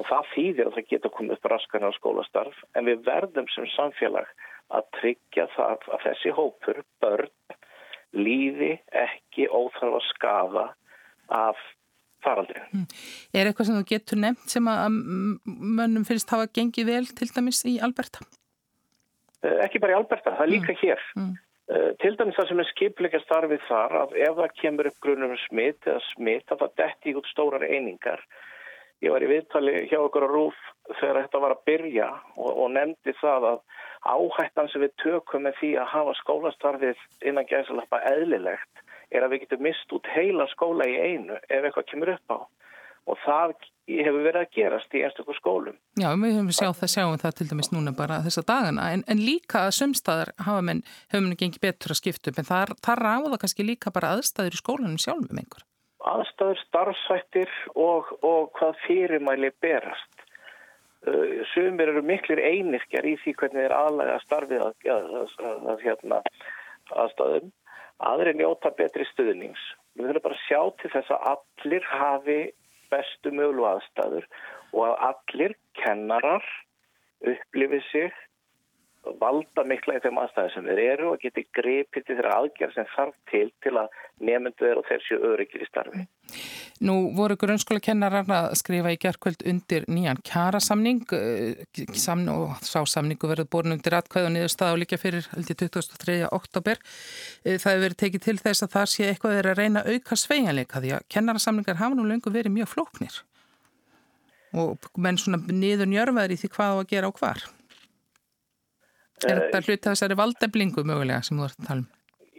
og 0.00 0.08
það 0.08 0.30
þýðir 0.34 0.68
að 0.68 0.76
það 0.76 0.90
geta 0.90 1.12
komið 1.16 1.36
upp 1.36 1.50
raskarna 1.52 1.90
á 1.92 1.98
skólastarf 1.98 2.62
en 2.74 2.88
við 2.88 3.02
verðum 3.06 3.48
sem 3.54 3.68
samfélag 3.76 4.28
að 4.70 4.86
tryggja 4.96 5.46
það 5.56 5.88
að 5.90 6.04
þessi 6.06 6.32
hópur, 6.36 6.82
börn, 7.02 7.32
líði 8.16 8.72
ekki 9.02 9.48
óþarf 9.48 10.00
að 10.00 10.08
skafa 10.08 10.64
af 11.30 11.60
faraldri. 12.24 12.62
Mm. 12.74 12.88
Er 13.34 13.48
eitthvað 13.48 13.70
sem 13.70 13.78
þú 13.78 13.84
getur 13.92 14.20
nefnt 14.20 14.52
sem 14.52 14.66
að 14.70 14.98
mönnum 15.46 16.06
finnst 16.08 16.32
hafa 16.34 16.50
gengið 16.50 16.90
vel 16.90 17.06
til 17.16 17.30
dæmis 17.30 17.62
í 17.68 17.78
Alberta? 17.82 18.26
Eh, 19.44 19.62
ekki 19.64 19.80
bara 19.80 19.94
í 19.94 20.00
Alberta, 20.00 20.34
það 20.34 20.46
er 20.46 20.52
líka 20.56 20.74
mm. 20.74 20.82
hér. 20.82 21.06
Mm. 21.20 21.38
Til 22.02 22.16
dæmis 22.18 22.34
það 22.34 22.48
sem 22.48 22.60
er 22.60 22.66
skipleika 22.66 23.18
starfið 23.22 23.60
þar 23.68 23.92
að 24.00 24.14
ef 24.18 24.38
það 24.40 24.54
kemur 24.58 24.88
upp 24.90 24.96
grunum 25.04 25.36
smitt 25.44 25.86
eða 25.86 26.00
smitt 26.08 26.50
að 26.50 26.64
það 26.64 26.72
detti 26.80 27.12
út 27.14 27.28
stórar 27.30 27.62
einingar 27.62 28.24
Ég 29.00 29.14
var 29.14 29.24
í 29.24 29.30
viðtali 29.30 29.86
hjá 29.88 29.96
okkur 30.02 30.26
á 30.28 30.30
Rúf 30.30 30.56
þegar 30.98 31.22
þetta 31.22 31.40
var 31.40 31.54
að 31.54 31.62
byrja 31.70 32.08
og, 32.36 32.50
og 32.50 32.66
nefndi 32.74 33.14
það 33.20 33.46
að 33.50 33.60
áhættan 34.06 34.70
sem 34.72 34.84
við 34.84 34.94
tökum 35.02 35.44
með 35.44 35.58
því 35.60 35.72
að 35.80 35.92
hafa 35.94 36.14
skólastarfið 36.20 37.02
innan 37.26 37.48
gæðsalappa 37.50 38.00
eðlilegt 38.12 38.84
er 39.10 39.26
að 39.26 39.34
við 39.34 39.44
getum 39.44 39.66
mist 39.66 39.92
út 39.92 40.08
heila 40.14 40.46
skóla 40.52 40.86
í 40.88 40.96
einu 40.96 41.36
ef 41.48 41.60
eitthvað 41.64 41.88
kemur 41.90 42.14
upp 42.14 42.34
á 42.34 42.38
og 43.08 43.18
það 43.24 43.54
hefur 43.90 44.22
verið 44.22 44.44
að 44.44 44.52
gerast 44.54 44.94
í 44.94 45.02
einstaklega 45.02 45.40
skólum. 45.40 45.78
Já, 45.98 46.08
við 46.20 46.36
höfum 46.36 46.52
sjáð 46.54 46.76
það, 46.78 46.92
sjáum 46.92 47.16
það 47.22 47.36
til 47.38 47.46
dæmis 47.50 47.70
núna 47.72 47.94
bara 47.96 48.20
þessa 48.26 48.44
dagana 48.46 48.90
en, 48.94 49.02
en 49.10 49.22
líka 49.24 49.64
að 49.66 49.76
sömstaðar 49.80 50.32
hafa 50.46 50.62
menn, 50.68 50.84
hefur 51.10 51.24
menn 51.26 51.40
gengið 51.40 51.64
betur 51.64 51.94
að 51.94 52.00
skipta 52.00 52.30
upp 52.30 52.40
en 52.40 52.50
það, 52.50 52.74
það 52.86 53.02
ráða 53.02 53.40
kannski 53.42 53.66
líka 53.66 53.94
bara 53.94 54.14
aðstæður 54.16 54.56
í 54.56 54.62
skólanum 54.62 55.02
sjálfum 55.02 55.42
einhver. 55.42 55.66
Aðstæður, 56.10 56.62
starfsættir 56.68 57.56
og, 57.74 58.14
og 58.24 58.52
hvað 58.56 58.78
fyrirmæli 58.86 59.50
berast. 59.60 60.19
Uh, 61.08 61.40
sumir 61.54 61.88
eru 61.88 62.02
miklir 62.04 62.42
einirkjar 62.44 63.06
í 63.08 63.14
því 63.22 63.32
hvernig 63.40 63.64
þeir 63.64 63.74
aðlæga 63.76 64.16
starfið 64.24 64.64
að, 64.66 64.74
að, 64.92 65.14
að, 65.72 65.84
hérna, 65.84 66.18
aðstæðum. 66.92 67.52
Aðri 68.10 68.34
njóta 68.36 68.72
betri 68.76 69.06
stuðnings. 69.08 69.62
Við 69.96 70.10
þurfum 70.10 70.26
bara 70.26 70.40
sjá 70.44 70.60
til 70.80 70.90
þess 70.92 71.14
að 71.16 71.28
allir 71.32 71.86
hafi 71.88 72.40
bestu 72.92 73.32
möglu 73.32 73.64
aðstæður 73.70 74.26
og 74.74 74.82
að 74.86 74.94
allir 75.08 75.56
kennarar 75.80 76.44
upplifið 77.20 77.86
sig 77.90 78.20
valda 79.20 79.64
mikla 79.64 79.96
í 79.96 80.00
þeim 80.04 80.18
aðstæðum 80.20 80.52
sem 80.54 80.66
þeir 80.68 80.80
eru 80.84 81.06
og 81.14 81.22
geti 81.22 81.44
grepið 81.56 82.04
til 82.06 82.16
þeirra 82.18 82.34
aðgerð 82.40 82.74
sem 82.76 82.88
þarf 82.94 83.14
til 83.30 83.46
til 83.64 83.72
að 83.80 83.94
nefndu 84.28 84.52
þeir 84.60 84.80
og 84.80 84.88
þeir 84.88 85.04
séu 85.06 85.20
öryggir 85.30 85.64
í 85.64 85.68
starfi. 85.68 86.02
Nú 86.84 86.96
voru 87.16 87.36
grunnskóla 87.40 87.82
kennarar 87.84 88.28
að 88.28 88.54
skrifa 88.60 88.92
í 88.92 88.98
gerðkvöld 89.00 89.44
undir 89.48 89.86
nýjan 89.88 90.20
kjærasamning 90.24 91.02
eh, 91.16 91.64
og 92.32 92.60
sá 92.64 92.80
samningu 92.88 93.30
verið 93.30 93.50
borin 93.52 93.76
undir 93.76 93.96
atkvæð 93.96 94.28
og 94.28 94.34
niður 94.36 94.52
stað 94.52 94.76
á 94.76 94.80
líka 94.80 95.00
fyrir 95.00 95.28
2003. 95.32 96.20
oktober. 96.28 96.80
Eh, 97.44 97.56
það 97.56 97.72
hefur 97.72 97.86
verið 97.86 98.00
tekið 98.04 98.26
til 98.28 98.36
þess 98.40 98.66
að 98.66 98.74
það 98.76 98.92
sé 98.94 99.08
eitthvað 99.08 99.38
verið 99.40 99.54
að 99.54 99.62
reyna 99.64 99.86
auka 99.88 100.20
sveianleika 100.20 100.84
því 100.84 100.94
að 100.98 101.08
kennarasamningar 101.16 101.80
hafa 101.80 101.96
nú 101.96 102.08
lengur 102.08 102.36
verið 102.36 102.56
mjög 102.58 102.74
flóknir 102.76 103.22
og 104.50 104.88
menn 104.98 105.18
svona 105.20 105.38
niður 105.46 105.86
njörfaður 105.86 106.32
í 106.34 106.38
því 106.40 106.48
hvað 106.56 106.72
á 106.74 106.76
að 106.80 106.88
gera 106.90 107.10
og 107.10 107.18
hvar. 107.20 107.44
Er 109.28 109.40
þetta 109.44 109.58
Eh, 109.60 109.64
hlut 109.66 109.86
að 109.86 109.94
þessari 109.94 110.16
valdeflingu 110.20 110.84
mögulega 110.88 111.22
sem 111.26 111.38
þú 111.38 111.48
ert 111.48 111.58
að 111.60 111.66
tala 111.70 111.82
um? 111.84 111.88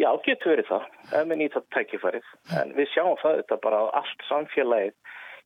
Já, 0.01 0.09
getur 0.25 0.51
verið 0.55 0.67
það, 0.71 0.85
ef 1.13 1.27
við 1.29 1.37
nýta 1.37 1.61
tækifærið. 1.75 2.29
En 2.57 2.71
við 2.73 2.87
sjáum 2.89 3.17
það 3.21 3.35
þetta 3.41 3.57
bara 3.61 3.81
að 3.83 3.91
allt 3.99 4.23
samfélagið 4.29 4.95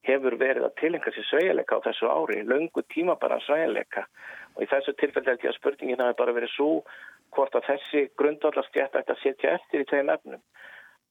hefur 0.06 0.38
verið 0.40 0.68
að 0.68 0.76
tilenga 0.80 1.12
sér 1.12 1.28
sveigleika 1.28 1.80
á 1.82 1.86
þessu 1.88 2.08
ári, 2.08 2.44
löngu 2.46 2.84
tíma 2.94 3.18
bara 3.20 3.40
sveigleika. 3.44 4.06
Og 4.56 4.64
í 4.64 4.70
þessu 4.72 4.94
tilfelli 4.96 5.34
held 5.34 5.44
ég 5.44 5.52
að 5.52 5.58
spurningin 5.58 6.04
hafi 6.04 6.18
bara 6.22 6.36
verið 6.38 6.54
svo 6.54 6.70
hvort 7.36 7.58
að 7.58 7.68
þessi 7.72 8.06
grundvallarstjætt 8.22 8.96
ætti 8.96 9.16
að 9.16 9.24
setja 9.24 9.56
eftir 9.58 9.84
í 9.84 9.90
tegum 9.90 10.14
efnum. 10.14 10.44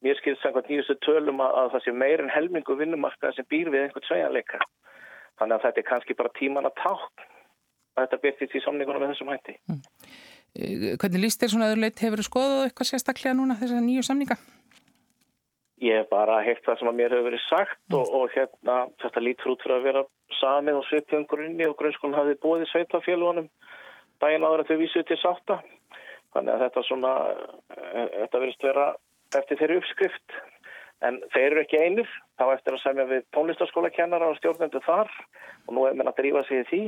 Mér 0.05 0.17
skilst 0.21 0.43
samkvæmt 0.45 0.71
nýjustu 0.71 0.97
tölum 1.05 1.43
að, 1.45 1.53
að 1.61 1.71
það 1.75 1.85
sé 1.85 1.95
meir 2.01 2.23
en 2.23 2.33
helmingu 2.33 2.77
vinnumarkað 2.81 3.37
sem 3.37 3.49
býr 3.51 3.71
við 3.75 3.87
einhvern 3.87 4.09
sveigleika. 4.09 4.63
Þannig 5.41 5.57
að 5.59 5.67
þetta 5.67 5.83
er 5.83 5.89
kannski 5.91 6.17
bara 6.17 6.37
tíman 6.39 6.69
að 6.69 6.77
tákn 6.81 7.29
að 7.95 8.07
þetta 8.07 8.23
byrtist 8.25 8.57
í 8.59 8.63
samningunum 8.65 9.05
með 9.05 9.15
þessum 9.15 9.31
hætti. 9.33 9.57
Eh, 9.71 9.79
Hvernig 10.55 11.19
líst 11.25 11.41
þér 11.43 11.51
svona 11.51 11.71
öðruleit 11.73 11.99
hefur 11.99 12.21
þú 12.23 12.27
skoðað 12.29 12.67
eitthvað 12.69 12.89
sérstaklega 12.93 13.35
núna 13.35 13.57
þessar 13.59 13.83
nýju 13.83 14.05
samninga? 14.07 14.37
Ég 15.83 15.99
hef 15.99 16.11
bara 16.13 16.37
heilt 16.47 16.63
það 16.63 16.79
sem 16.79 16.91
að 16.91 16.99
mér 17.01 17.15
hefur 17.17 17.27
verið 17.27 17.43
sagt 17.49 17.97
og, 17.99 18.13
og 18.15 18.31
hérna 18.37 18.77
þetta 19.03 19.23
lítur 19.25 19.51
út 19.51 19.65
fyrir 19.65 19.77
að 19.81 19.89
vera 19.89 20.05
samið 20.39 20.79
og 20.79 20.87
svipjum 20.89 21.27
grunni 21.29 21.67
og 21.67 21.75
grunnskólinn 21.81 22.17
hafði 22.17 22.37
bóðið 22.45 22.71
sveitafélagunum 22.71 23.51
daginn 24.23 24.47
áður 24.47 24.63
að 24.63 24.71
þau 24.71 24.81
vísuð 24.85 25.07
til 25.09 25.19
sátta. 25.21 25.59
Þannig 26.35 26.55
að 26.55 26.65
þetta 26.65 26.87
svona, 26.87 27.13
eh, 27.75 28.09
þetta 28.23 28.43
verist 28.45 28.67
vera 28.69 28.87
eftir 29.35 29.59
þeirri 29.61 29.81
uppskrift. 29.83 30.39
En 31.05 31.21
þeir 31.35 31.51
eru 31.51 31.63
ekki 31.65 31.83
einir, 31.83 32.11
þá 32.39 32.47
eftir 32.55 32.77
að 32.77 32.85
semja 32.85 33.11
við 33.11 33.27
tónlistaskólakennara 33.35 34.31
og 34.31 34.39
stjórnendu 34.39 34.81
þar 34.87 35.11
og 35.67 35.75
nú 35.75 35.87
er 35.89 35.99
menn 35.99 36.09
að 36.09 36.21
drífa 36.23 36.47
sig 36.47 36.63
í 36.63 36.69
því 36.71 36.85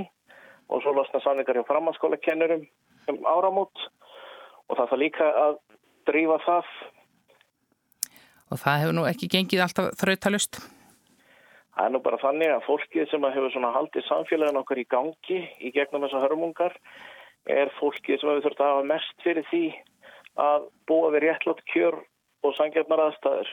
og 0.70 0.82
svo 0.82 0.94
losna 0.94 1.20
samlingar 1.20 1.58
hjá 1.58 1.66
framhanskólakennurum 1.66 2.64
um 3.12 3.22
áramót 3.26 3.86
og 4.66 4.76
það 4.76 4.86
þarf 4.90 5.00
líka 5.02 5.30
að 5.46 5.58
drífa 6.10 6.38
það 6.46 6.70
Og 8.46 8.60
það 8.62 8.80
hefur 8.80 8.94
nú 8.94 9.04
ekki 9.10 9.28
gengið 9.30 9.62
alltaf 9.64 9.94
þrautalust. 9.98 10.60
Það 11.76 11.88
er 11.88 11.92
nú 11.92 12.00
bara 12.04 12.20
þannig 12.22 12.52
að 12.54 12.64
fólkið 12.64 13.10
sem 13.10 13.26
hefur 13.26 13.52
svona 13.52 13.72
haldið 13.74 14.06
samfélagin 14.06 14.60
okkar 14.62 14.80
í 14.80 14.86
gangi 14.88 15.40
í 15.60 15.72
gegnum 15.74 16.06
þessa 16.06 16.22
hörmungar 16.22 16.76
er 17.52 17.72
fólkið 17.80 18.20
sem 18.22 18.30
hefur 18.30 18.46
þurft 18.46 18.62
að 18.62 18.72
hafa 18.72 18.86
mest 18.92 19.26
fyrir 19.26 19.46
því 19.50 19.64
að 20.46 20.70
búa 20.88 21.12
við 21.12 21.26
réttlátt 21.26 21.62
kjör 21.72 21.98
og 22.46 22.56
sangjarnar 22.56 23.04
aðstæður 23.08 23.52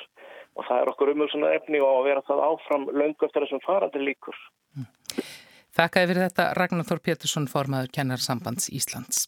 og 0.53 0.67
það 0.69 0.79
er 0.79 0.91
okkur 0.93 1.13
umhugsunar 1.15 1.57
efni 1.57 1.81
og 1.81 1.91
að 1.97 2.09
vera 2.11 2.25
það 2.29 2.45
áfram 2.47 2.89
löngu 2.93 3.27
eftir 3.27 3.47
þessum 3.47 3.63
farandi 3.65 4.03
líkur. 4.03 4.37
Þakkaði 5.73 6.11
fyrir 6.11 6.27
þetta 6.27 6.49
Ragnar 6.59 6.85
Þór 6.85 7.01
Pétursson, 7.07 7.49
formaður 7.49 7.89
kennarsambands 7.97 8.69
Íslands. 8.69 9.25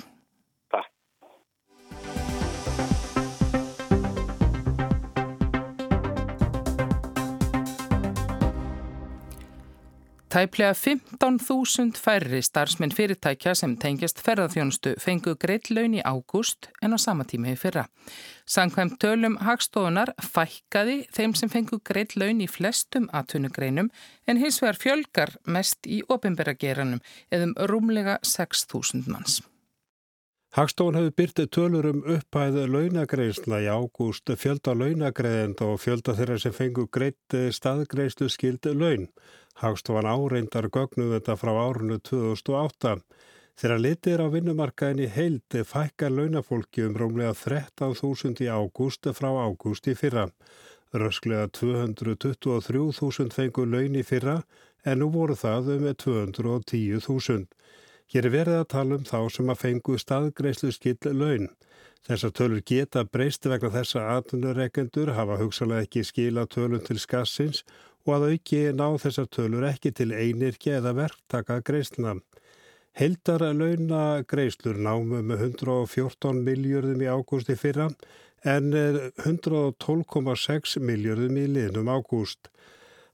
Tæplega 10.35 10.73
15.000 10.73 11.95
færri 11.95 12.41
starfsmenn 12.43 12.91
fyrirtækja 12.91 13.53
sem 13.55 13.77
tengjast 13.79 14.19
ferðarþjónustu 14.19 14.91
fengu 14.99 15.37
greitt 15.39 15.69
laun 15.71 15.95
í 15.95 16.01
ágúst 16.03 16.67
en 16.83 16.91
á 16.91 16.99
sama 16.99 17.23
tíma 17.23 17.53
í 17.53 17.55
fyrra. 17.55 17.85
Sankvæmt 18.43 18.97
tölum 18.99 19.39
hagstofunar 19.47 20.11
fækkaði 20.19 20.97
þeim 21.15 21.37
sem 21.39 21.53
fengu 21.55 21.79
greitt 21.79 22.17
laun 22.19 22.43
í 22.43 22.51
flestum 22.51 23.07
atvinnugreinum 23.15 23.93
en 24.27 24.43
hins 24.43 24.59
vegar 24.59 24.83
fjölgar 24.83 25.35
mest 25.47 25.87
í 25.87 26.03
ofinberageranum 26.03 26.99
eðum 27.31 27.55
rúmlega 27.71 28.19
6.000 28.35 29.07
manns. 29.07 29.39
Hagstofan 30.55 30.95
hefur 30.95 31.11
byrtið 31.19 31.47
tölur 31.51 31.85
um 31.89 31.97
upphæðu 32.13 32.61
launagreisla 32.71 33.57
í 33.59 33.65
ágúst, 33.67 34.31
fjölda 34.39 34.71
launagreðenda 34.71 35.65
og 35.67 35.81
fjölda 35.83 36.13
þeirra 36.15 36.37
sem 36.39 36.53
fengu 36.55 36.85
greitt 36.97 37.35
staðgreislu 37.57 38.29
skildi 38.31 38.71
laun. 38.71 39.09
Hagstofan 39.59 40.07
áreindar 40.07 40.69
gögnum 40.71 41.11
þetta 41.11 41.35
frá 41.41 41.51
árunu 41.59 41.97
2008. 42.07 42.95
Þegar 43.59 43.83
litið 43.83 44.13
er 44.13 44.23
á 44.23 44.27
vinnumarkaðin 44.31 45.03
í 45.03 45.11
heild 45.17 45.59
fækkar 45.73 46.15
launafólki 46.15 46.87
um 46.87 46.95
rómlega 47.03 47.35
13.000 47.41 48.47
í 48.47 48.47
ágúst 48.47 49.11
frá 49.19 49.27
ágúst 49.35 49.91
í 49.91 49.97
fyrra. 49.99 50.29
Rösklega 50.95 51.51
223.000 51.59 53.35
fengu 53.35 53.67
laun 53.67 53.99
í 53.99 54.07
fyrra 54.07 54.37
en 54.87 55.03
nú 55.03 55.11
voru 55.11 55.35
það 55.35 55.73
um 55.75 55.91
210.000. 55.91 57.43
Hér 58.13 58.29
er 58.29 58.35
verið 58.35 58.59
að 58.59 58.67
tala 58.73 58.99
um 58.99 59.05
þá 59.05 59.19
sem 59.33 59.49
að 59.49 59.61
fengu 59.61 59.97
staðgreislu 60.01 60.69
skill 60.75 61.15
laun. 61.17 61.49
Þessar 62.05 62.33
tölur 62.37 62.61
geta 62.69 63.01
breyst 63.09 63.47
vegna 63.49 63.71
þessa 63.73 64.03
atvinnureikendur 64.13 65.15
hafa 65.17 65.39
hugsalega 65.39 65.87
ekki 65.87 66.03
skila 66.05 66.45
tölum 66.45 66.83
til 66.85 66.99
skassins 67.01 67.63
og 68.05 68.19
að 68.19 68.27
auki 68.35 68.59
ná 68.77 68.85
þessar 69.01 69.29
tölur 69.33 69.65
ekki 69.65 69.91
til 69.97 70.11
einirki 70.13 70.75
eða 70.77 70.93
verktaka 70.99 71.63
greisluna. 71.65 72.19
Heldar 72.95 73.41
launa 73.57 74.21
greislur 74.29 74.77
námu 74.77 75.23
með 75.25 75.47
114 75.49 76.45
miljörðum 76.45 77.01
í 77.01 77.09
ágústi 77.09 77.57
fyrra 77.59 77.89
en 78.45 78.69
112,6 79.25 80.77
miljörðum 80.79 81.41
í 81.41 81.47
liðnum 81.57 81.89
ágúst. 81.89 82.51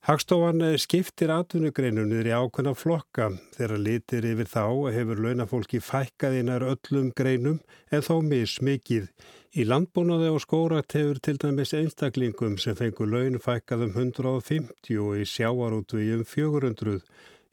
Hagstofan 0.02 0.64
skiptir 0.82 1.30
atvinnugreinunir 1.30 2.26
í 2.26 2.32
ákveðna 2.34 2.72
flokka. 2.74 3.28
Þegar 3.54 3.82
litir 3.86 4.26
yfir 4.26 4.48
þá 4.50 4.64
hefur 4.96 5.20
launafólki 5.22 5.78
fækkað 5.78 6.40
einar 6.40 6.66
öllum 6.66 7.12
greinum 7.14 7.60
en 7.94 8.02
þó 8.08 8.16
mismikið. 8.26 9.12
Í 9.54 9.68
landbúnaði 9.70 10.32
og 10.34 10.42
skórat 10.42 10.96
hefur 10.98 11.20
til 11.22 11.36
dæmis 11.44 11.76
einstaklingum 11.78 12.58
sem 12.58 12.80
fengur 12.80 13.14
laun 13.14 13.38
fækkað 13.44 13.86
um 13.86 13.94
150 13.94 14.98
og 15.06 15.22
í 15.22 15.28
sjáarútvi 15.36 16.10
um 16.16 16.26
400. 16.26 16.98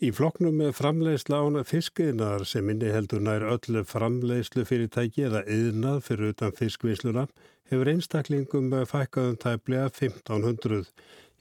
Í 0.00 0.14
flokknum 0.16 0.56
með 0.62 0.72
framleiðsla 0.78 1.44
ána 1.44 1.66
fiskiðnar 1.68 2.48
sem 2.48 2.72
inni 2.72 2.96
heldur 2.96 3.20
nær 3.28 3.44
öllu 3.44 3.84
framleiðslu 3.92 4.64
fyrirtæki 4.64 5.28
eða 5.28 5.44
yðnað 5.52 6.00
fyrir 6.08 6.32
utan 6.32 6.56
fiskvinnsluna 6.56 7.28
hefur 7.68 7.92
einstaklingum 7.92 8.72
fækkað 8.88 9.34
um 9.34 9.40
tæplega 9.42 9.90
1500. 9.92 10.86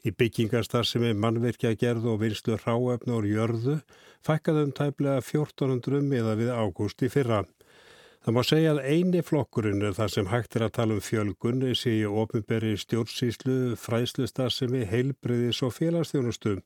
Í 0.07 0.11
byggingarstar 0.15 0.85
sem 0.87 1.03
er 1.03 1.17
mannverkja 1.19 1.73
gerð 1.75 2.05
og 2.13 2.21
vinslu 2.21 2.55
ráefna 2.61 3.17
úr 3.17 3.25
jörðu 3.27 3.75
fækkaði 4.23 4.63
um 4.67 4.73
tæplega 4.79 5.19
1400 5.19 6.07
miða 6.07 6.37
við 6.39 6.53
ágúst 6.55 7.03
í 7.03 7.11
fyrra. 7.11 7.43
Það 8.23 8.33
má 8.35 8.41
segja 8.43 8.71
að 8.73 8.85
eini 8.91 9.21
flokkurinn 9.23 9.85
er 9.87 9.93
það 9.95 10.09
sem 10.13 10.27
hægt 10.27 10.55
er 10.57 10.63
að 10.65 10.75
tala 10.77 10.93
um 10.97 11.03
fjölgun 11.03 11.75
sé 11.79 11.91
í 12.01 12.05
ofinberi 12.07 12.73
stjórnsýslu, 12.81 13.57
fræðslustasemi, 13.79 14.81
heilbriðis 14.89 15.59
og 15.63 15.71
félagsþjónustum. 15.77 16.59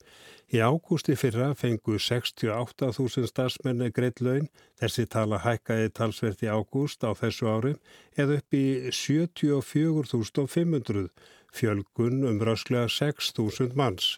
Í 0.53 0.57
ágústi 0.57 1.13
fyrra 1.19 1.47
fengu 1.57 1.95
68.000 2.01 3.27
starfsmenni 3.29 3.91
greitt 3.93 4.19
laun, 4.25 4.47
þessi 4.81 5.03
tala 5.05 5.37
hækkaði 5.45 5.87
talsvert 5.93 6.41
í 6.41 6.49
ágúst 6.49 7.05
á 7.05 7.13
þessu 7.13 7.45
ári 7.53 7.77
eða 8.17 8.41
upp 8.41 8.49
í 8.57 8.89
74.500 8.89 11.13
fjölgun 11.55 12.25
um 12.27 12.41
rösklega 12.41 12.87
6.000 12.87 13.75
manns. 13.75 14.17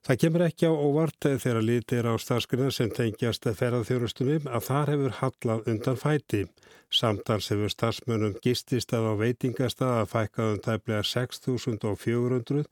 Það 0.00 0.20
kemur 0.20 0.42
ekki 0.46 0.68
á 0.68 0.72
óvart 0.72 1.26
þegar 1.28 1.60
litir 1.60 2.06
á 2.08 2.16
starfsgrunna 2.16 2.72
sem 2.72 2.88
tengjast 2.96 3.44
ferðarþjónustunum 3.44 4.46
að 4.48 4.64
þar 4.68 4.92
hefur 4.94 5.16
hallað 5.18 5.68
undan 5.68 5.98
fæti. 6.00 6.40
Samtals 6.90 7.50
hefur 7.52 7.70
starfsmönum 7.70 8.38
gististað 8.42 9.10
á 9.12 9.14
veitingastað 9.20 9.98
að 9.98 10.08
fækkað 10.14 10.54
um 10.54 10.62
tæplega 10.64 11.02
6.400 11.10 12.64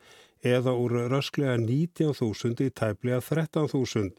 eða 0.54 0.72
úr 0.72 0.96
rösklega 1.12 1.58
19.000 1.60 2.64
í 2.64 2.72
tæplega 2.80 3.20
13.000. 3.20 4.16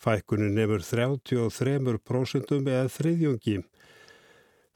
Fækkunin 0.00 0.54
nefur 0.56 0.84
33% 0.84 2.54
eða 2.60 2.92
þriðjungi. 2.92 3.56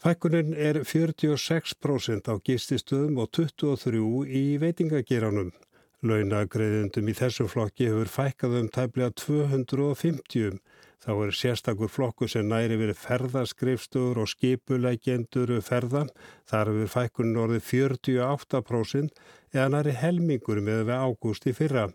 Fækkunin 0.05 0.51
er 0.53 0.77
46% 0.85 2.27
á 2.29 2.37
gististöðum 2.45 3.23
og 3.23 3.31
23% 3.33 4.27
í 4.29 4.59
veitingageranum. 4.61 5.47
Launagreðendum 6.05 7.07
í 7.09 7.15
þessum 7.17 7.49
flokki 7.49 7.87
hefur 7.89 8.11
fækkað 8.13 8.57
um 8.59 8.69
tæplega 8.69 9.15
250. 9.23 10.59
Þá 11.01 11.11
er 11.15 11.33
sérstakur 11.39 11.89
flokku 11.89 12.29
sem 12.29 12.45
næri 12.53 12.77
verið 12.83 13.01
ferðaskrifstöður 13.01 14.21
og 14.27 14.31
skipulækjendur 14.35 15.55
ferða. 15.65 16.05
Þar 16.53 16.75
hefur 16.75 16.93
fækkunin 16.99 17.41
orðið 17.47 17.65
48% 17.71 19.25
eða 19.57 19.69
næri 19.79 19.97
helmingur 20.03 20.61
með 20.69 20.85
við 20.91 21.01
ágúst 21.01 21.49
í 21.49 21.57
fyrra. 21.57 21.89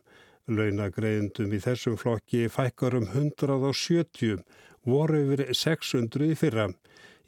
Launagreðendum 0.49 1.53
í 1.53 1.61
þessum 1.61 2.01
flokki 2.01 2.47
fækkar 2.49 2.97
um 3.03 3.05
170, 3.13 4.41
voru 4.81 5.25
yfir 5.27 5.51
600 5.53 6.33
í 6.33 6.41
fyrra. 6.41 6.71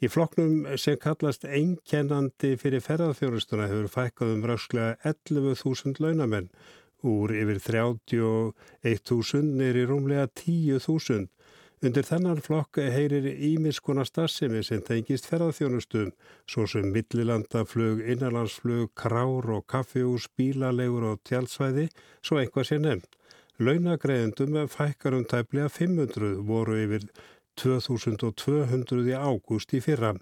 Í 0.02 0.08
floknum 0.10 0.64
sem 0.82 0.96
kallast 0.98 1.44
einkennandi 1.46 2.56
fyrir 2.58 2.82
ferðarþjónustuna 2.82 3.68
hefur 3.70 3.90
fækkað 3.92 4.32
um 4.34 4.46
rösklega 4.50 4.96
11.000 5.06 6.00
launamenn 6.02 6.48
úr 7.06 7.30
yfir 7.36 7.60
31.000 7.62 9.52
neyri 9.60 9.84
rúmlega 9.86 10.26
10.000. 10.40 11.28
Undir 11.86 12.06
þennan 12.06 12.42
flokk 12.42 12.80
heyrir 12.94 13.28
ímiskona 13.30 14.02
starfsemi 14.06 14.64
sem 14.66 14.82
tengist 14.86 15.28
ferðarþjónustum, 15.30 16.10
svo 16.50 16.66
sem 16.70 16.88
millilandaflug, 16.94 18.02
innanlandsflug, 18.02 18.90
krár 18.98 19.50
og 19.54 19.68
kaffihús, 19.70 20.26
bílalegur 20.34 21.12
og 21.12 21.22
tjálsvæði, 21.30 21.86
svo 22.26 22.42
einhvað 22.42 22.68
sé 22.72 22.80
nefn. 22.82 23.06
Launagreðendum 23.62 24.64
fækkar 24.70 25.14
um 25.14 25.26
tæplega 25.30 25.70
500 25.70 26.40
voru 26.48 26.78
yfir 26.82 27.06
2200 27.60 29.08
í 29.10 29.16
ágúst 29.16 29.74
í 29.76 29.80
fyrra. 29.84 30.14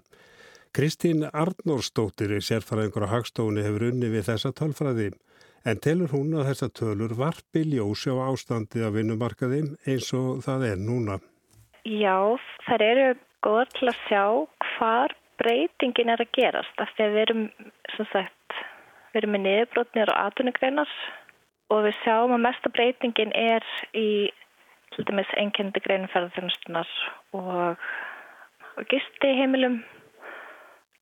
Kristín 0.71 1.25
Arnórsdóttir 1.27 2.31
er 2.37 2.45
sérfæraðingur 2.47 3.07
á 3.07 3.13
Hagstóni 3.13 3.65
hefur 3.65 3.89
unni 3.89 4.07
við 4.13 4.29
þessa 4.29 4.53
tölfræði 4.55 5.09
en 5.67 5.81
telur 5.83 6.13
hún 6.15 6.33
að 6.39 6.47
þessa 6.51 6.69
tölur 6.79 7.15
varpi 7.17 7.65
ljósi 7.67 8.13
á 8.13 8.17
ástandi 8.31 8.83
af 8.85 8.95
vinnumarkaði 8.95 9.61
eins 9.85 10.09
og 10.17 10.41
það 10.45 10.67
er 10.71 10.79
núna. 10.81 11.19
Já, 11.85 12.37
þær 12.67 12.85
eru 12.87 13.07
góðar 13.45 13.73
til 13.75 13.89
að 13.89 14.01
sjá 14.07 14.23
hvar 14.71 15.15
breytingin 15.41 16.13
er 16.13 16.21
að 16.21 16.33
gerast 16.37 16.83
að 16.83 16.99
við 17.01 17.21
erum, 17.25 17.47
sagt, 18.13 18.59
við 19.11 19.23
erum 19.23 19.35
með 19.35 19.45
niðurbrotnir 19.47 20.13
og 20.13 20.21
atvinnugreinar 20.27 20.93
og 21.71 21.85
við 21.87 21.97
sjáum 22.03 22.35
að 22.35 22.45
mesta 22.45 22.71
breytingin 22.73 23.33
er 23.37 23.65
í 23.97 24.29
til 24.95 25.07
dæmis 25.07 25.31
einkendi 25.39 25.81
greinum 25.83 26.11
ferðarþjónustunar 26.13 26.89
og, 27.37 27.83
og 28.77 28.87
gisti 28.91 29.33
heimilum, 29.39 29.81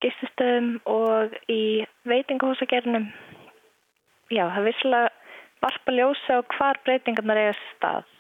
gististöðum 0.03 0.75
og 0.89 1.35
í 1.51 1.85
veitingahúsagerðinum. 2.09 3.09
Já, 4.29 4.45
það 4.45 4.59
er 4.61 4.67
visslega 4.67 5.09
varpa 5.63 5.95
ljósa 5.95 6.39
á 6.39 6.49
hvar 6.55 6.79
breytingarnar 6.85 7.41
eiga 7.41 7.55
stað. 7.69 8.11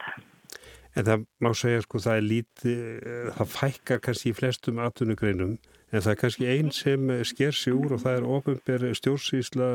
En 0.97 1.05
það 1.05 1.25
má 1.39 1.51
segja 1.55 1.83
sko 1.85 2.01
það 2.03 2.19
er 2.19 2.25
lítið, 2.27 2.79
það 3.37 3.51
fækkar 3.55 4.01
kannski 4.03 4.31
í 4.31 4.37
flestum 4.39 4.81
atvinnugreinum 4.83 5.53
en 5.89 6.03
það 6.03 6.11
er 6.11 6.19
kannski 6.23 6.49
einn 6.49 6.73
sem 6.75 7.11
sker 7.25 7.55
sig 7.55 7.77
úr 7.77 7.95
og 7.95 8.03
það 8.03 8.17
er 8.17 8.27
ofinberi 8.37 8.91
stjórnsýsla 8.97 9.69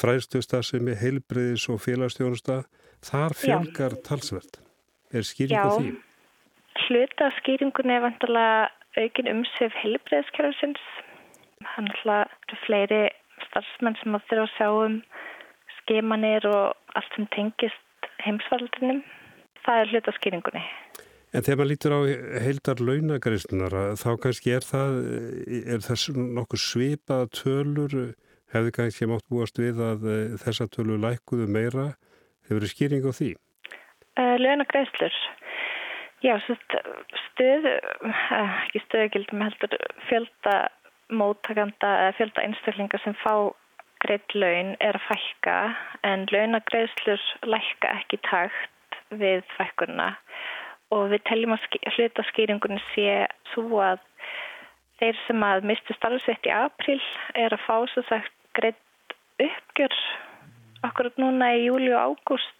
fræðstösta 0.00 0.62
sem 0.64 0.88
er 0.88 0.98
heilbriðis 1.00 1.68
og 1.72 1.82
félagsstjónusta. 1.84 2.62
Þar 3.04 3.36
fjölgar 3.36 3.96
talsvert. 4.04 4.60
Er 5.10 5.26
skýringu 5.26 5.76
því? 5.76 5.94
Hluta 6.86 7.30
skýringun 7.40 7.90
er 7.90 8.04
vantilega 8.04 8.68
aukin 9.00 9.30
umsef 9.30 9.74
heilbreyðskerfisins. 9.82 10.82
Þannig 11.74 11.96
að 11.98 12.04
það 12.04 12.20
eru 12.46 12.58
fleiri 12.64 13.00
starfsmenn 13.48 13.98
sem 14.00 14.16
að 14.16 14.34
að 14.38 14.52
sjá 14.54 14.68
um 14.70 15.00
skemanir 15.80 16.46
og 16.48 16.96
allt 16.98 17.16
sem 17.16 17.26
tengist 17.34 18.10
heimsvaldinum. 18.24 19.02
Það 19.66 19.82
er 19.82 19.92
hluta 19.92 20.14
skýringunni. 20.16 20.62
En 21.30 21.44
þegar 21.46 21.58
maður 21.60 21.70
lítur 21.70 21.94
á 21.94 22.00
heildar 22.42 22.80
launagreyslunar 22.82 23.76
þá 24.00 24.10
kannski 24.22 24.54
er 24.56 24.66
það, 24.66 24.96
er 25.74 25.84
þess 25.84 26.10
nokkuð 26.14 26.62
svipað 26.64 27.28
tölur, 27.38 27.98
hefði 28.50 28.72
kannski 28.78 29.10
mátt 29.10 29.26
búast 29.30 29.60
við 29.62 29.78
að 29.84 30.08
þessa 30.42 30.66
tölur 30.74 31.02
lækuðu 31.02 31.46
meira. 31.50 31.92
Hefur 32.48 32.66
skýring 32.66 33.06
á 33.06 33.14
því? 33.14 33.34
Uh, 34.20 34.36
Launagreislur. 34.36 35.14
Já, 36.20 36.34
stöð, 36.44 37.64
uh, 37.64 38.10
ekki 38.66 38.82
stöðugildum 38.84 39.40
heldur 39.46 39.76
fjölda 40.10 40.56
móttakanda 41.08 41.92
eða 42.02 42.16
fjölda 42.18 42.44
einstaklingar 42.44 43.00
sem 43.00 43.16
fá 43.22 43.32
greitt 44.04 44.34
laun 44.36 44.74
er 44.84 44.98
að 44.98 45.06
fækka 45.06 45.56
en 46.10 46.26
launagreislur 46.34 47.24
lækka 47.48 47.94
ekki 48.02 48.20
takt 48.28 49.00
við 49.22 49.40
fækkunna 49.56 50.10
og 50.92 51.08
við 51.14 51.24
teljum 51.30 51.56
að 51.56 51.66
hlutaskýringunni 51.94 52.80
sé 52.92 53.16
svo 53.54 53.80
að 53.88 54.04
þeir 55.00 55.20
sem 55.24 55.48
að 55.48 55.68
mistu 55.72 55.96
starfsveit 55.96 56.48
í 56.48 56.56
april 56.60 57.00
er 57.40 57.56
að 57.56 57.64
fá 57.64 57.76
svo 57.94 58.04
sagt 58.12 58.36
greitt 58.58 59.16
uppgjör 59.40 60.00
akkurat 60.88 61.20
núna 61.20 61.54
í 61.56 61.68
júli 61.70 61.94
og 61.96 62.16
ágúst 62.20 62.59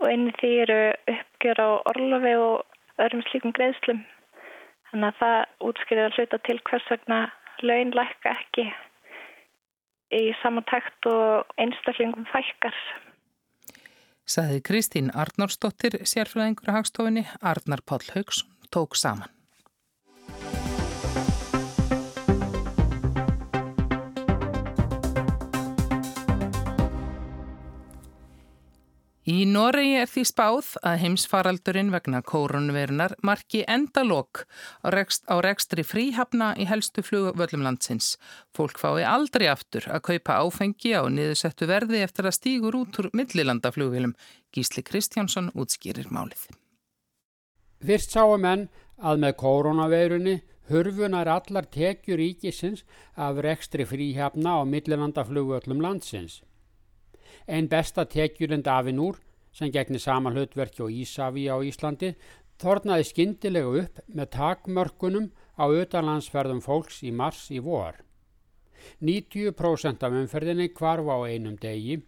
og 0.00 0.08
einni 0.10 0.32
því 0.40 0.52
eru 0.64 0.80
uppgjör 1.12 1.62
á 1.62 1.68
orlofi 1.92 2.34
og 2.40 3.02
öðrum 3.02 3.24
slíkum 3.30 3.54
greiðslum. 3.56 4.02
Þannig 4.90 5.08
að 5.08 5.20
það 5.20 5.38
útskýrið 5.70 6.08
að 6.08 6.18
hluta 6.18 6.42
til 6.48 6.58
hvers 6.70 6.90
vegna 6.92 7.20
laun 7.62 7.94
lækka 7.96 8.34
ekki 8.36 8.66
í 10.16 10.22
samantækt 10.42 11.08
og 11.10 11.56
einstaklingum 11.60 12.28
fælkar. 12.30 12.76
Saði 14.26 14.58
Kristín 14.66 15.12
Arnórsdóttir, 15.14 16.00
sérfræðingur 16.02 16.70
á 16.74 16.76
hagstofinni, 16.80 17.26
Arnar 17.42 17.82
Páll 17.86 18.06
Haugsson 18.14 18.50
tók 18.74 18.98
saman. 18.98 19.35
Í 29.26 29.40
Noregi 29.50 29.96
er 29.98 30.06
því 30.06 30.22
spáð 30.28 30.66
að 30.86 31.00
heimsfaraldurinn 31.02 31.88
vegna 31.90 32.20
kórunverunar 32.22 33.16
marki 33.26 33.64
endalók 33.66 34.44
á, 34.86 34.94
rekst, 34.94 35.24
á 35.26 35.42
rekstri 35.42 35.82
fríhafna 35.82 36.52
í 36.54 36.68
helstu 36.70 37.02
flugvöllum 37.02 37.64
landsins. 37.66 38.12
Fólk 38.54 38.78
fái 38.78 39.02
aldrei 39.02 39.48
aftur 39.50 39.90
að 39.90 40.04
kaupa 40.12 40.38
áfengi 40.46 40.94
á 40.94 41.02
niðursettu 41.10 41.66
verði 41.66 42.04
eftir 42.06 42.30
að 42.30 42.36
stígur 42.38 42.78
út 42.78 43.02
úr 43.02 43.10
millilandaflugvilum. 43.18 44.14
Gísli 44.54 44.86
Kristjánsson 44.86 45.50
útskýrir 45.58 46.06
málið. 46.14 46.46
Fyrst 47.82 48.14
sáum 48.14 48.46
enn 48.46 48.68
að 49.02 49.26
með 49.26 49.38
kórunveirunni 49.42 50.40
hurfunar 50.70 51.26
allar 51.26 51.66
tekjur 51.66 52.22
ríkisins 52.22 52.86
af 53.18 53.42
rekstri 53.42 53.90
fríhafna 53.90 54.62
á 54.62 54.62
millilandaflugvöllum 54.62 55.82
landsins. 55.82 56.44
Einn 57.46 57.68
besta 57.70 58.04
tekjurinn 58.10 58.64
Davinúr, 58.66 59.20
sem 59.52 59.70
gegnir 59.72 60.02
sama 60.02 60.32
hlutverki 60.34 60.82
og 60.82 60.90
Ísafi 60.90 61.46
á 61.46 61.56
Íslandi, 61.62 62.14
þornaði 62.60 63.06
skindilega 63.06 63.84
upp 63.84 64.00
með 64.08 64.32
takmörkunum 64.34 65.30
á 65.56 65.64
utanlandsferðum 65.68 66.60
fólks 66.64 67.02
í 67.06 67.12
mars 67.12 67.46
í 67.54 67.60
vor. 67.62 68.02
90% 69.00 70.04
af 70.06 70.18
umferðinni 70.20 70.68
kvarf 70.74 71.08
á 71.08 71.18
einum 71.26 71.56
degi 71.60 72.00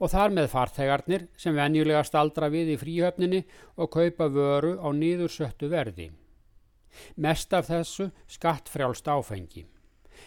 og 0.00 0.10
þar 0.12 0.32
með 0.36 0.48
farþegarnir 0.54 1.26
sem 1.38 1.56
venjulega 1.56 2.02
staldra 2.08 2.48
við 2.52 2.74
í 2.74 2.78
fríhöfninni 2.80 3.42
og 3.76 3.92
kaupa 3.92 4.30
vöru 4.32 4.78
á 4.80 4.88
nýðursöttu 4.96 5.68
verði. 5.72 6.08
Mest 7.16 7.52
af 7.54 7.68
þessu 7.68 8.08
skattfrjálst 8.26 9.08
áfengi. 9.12 9.66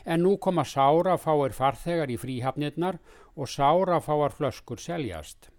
En 0.05 0.23
nú 0.25 0.37
koma 0.37 0.65
sára 0.65 1.17
fáir 1.17 1.55
farþegar 1.55 2.11
í 2.13 2.19
fríhafnirnar 2.19 2.99
og 3.35 3.49
sára 3.49 3.99
fáar 4.03 4.35
flöskur 4.35 4.79
seljast. 4.79 5.49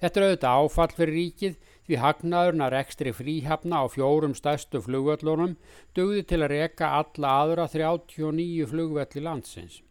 Þetta 0.00 0.20
er 0.20 0.26
auðvitað 0.26 0.62
áfall 0.64 0.92
fyrir 0.96 1.14
ríkið 1.18 1.56
því 1.84 1.98
hagnaðurna 2.00 2.70
rekstri 2.72 3.12
fríhafna 3.12 3.82
á 3.82 3.86
fjórum 3.92 4.32
stærstu 4.38 4.80
flugvöllunum 4.80 5.58
dugði 5.96 6.22
til 6.30 6.40
að 6.40 6.52
reka 6.54 6.94
alla 7.02 7.32
aðra 7.42 7.66
39 7.68 8.68
flugvelli 8.70 9.24
landsins. 9.26 9.82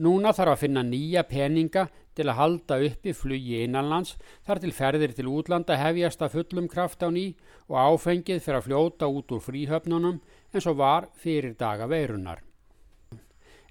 Núna 0.00 0.32
þarf 0.32 0.54
að 0.54 0.62
finna 0.62 0.82
nýja 0.86 1.26
peninga 1.28 1.88
til 2.16 2.24
að 2.30 2.38
halda 2.38 2.78
uppi 2.86 3.12
flugi 3.12 3.58
innanlands 3.66 4.14
þar 4.46 4.60
til 4.62 4.72
ferðir 4.72 5.12
til 5.16 5.28
útlanda 5.28 5.76
hefjast 5.76 6.22
að 6.24 6.38
fullum 6.38 6.70
kraft 6.72 7.04
á 7.04 7.08
ný 7.12 7.34
og 7.68 7.76
áfengið 7.76 8.40
fyrir 8.40 8.60
að 8.60 8.68
fljóta 8.68 9.10
út 9.12 9.34
úr 9.36 9.42
fríhöfnunum 9.44 10.22
eins 10.54 10.68
og 10.70 10.78
var 10.80 11.10
fyrir 11.20 11.52
daga 11.60 11.88
veirunar. 11.90 12.40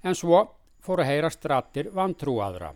En 0.06 0.14
svo 0.14 0.44
fóru 0.80 1.02
að 1.02 1.10
heyra 1.10 1.32
strattir 1.34 1.90
vantrúaðra. 1.94 2.72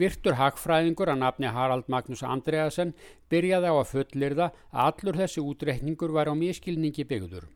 Virtur 0.00 0.36
hagfræðingur 0.40 1.12
að 1.12 1.20
nafni 1.20 1.52
Harald 1.52 1.86
Magnús 1.88 2.24
Andreasen 2.24 2.94
byrjaði 3.32 3.70
á 3.70 3.74
að 3.76 3.90
fullirða 3.92 4.50
að 4.72 4.88
allur 4.88 5.20
þessi 5.20 5.44
útreikningur 5.44 6.16
var 6.16 6.32
á 6.32 6.34
miskilningi 6.36 7.04
byggður. 7.04 7.46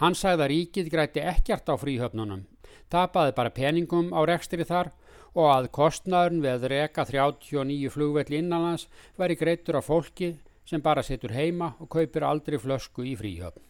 Hann 0.00 0.16
sagði 0.16 0.46
að 0.46 0.50
ríkið 0.54 0.90
græti 0.90 1.20
ekkert 1.20 1.68
á 1.68 1.74
fríhöfnunum, 1.76 2.46
tapaði 2.90 3.36
bara 3.36 3.54
peningum 3.54 4.10
á 4.12 4.20
rekstri 4.28 4.66
þar 4.66 4.92
og 5.34 5.46
að 5.54 5.70
kostnaðurinn 5.76 6.44
við 6.44 6.56
að 6.56 6.68
reka 6.74 7.06
39 7.06 7.90
flugvelli 7.94 8.40
innanlands 8.42 8.88
væri 9.18 9.38
greitur 9.38 9.78
af 9.78 9.86
fólki 9.86 10.34
sem 10.66 10.82
bara 10.82 11.02
setur 11.06 11.34
heima 11.34 11.74
og 11.78 11.90
kaupir 11.90 12.26
aldrei 12.26 12.58
flösku 12.58 13.06
í 13.06 13.16
fríhöfn. 13.18 13.62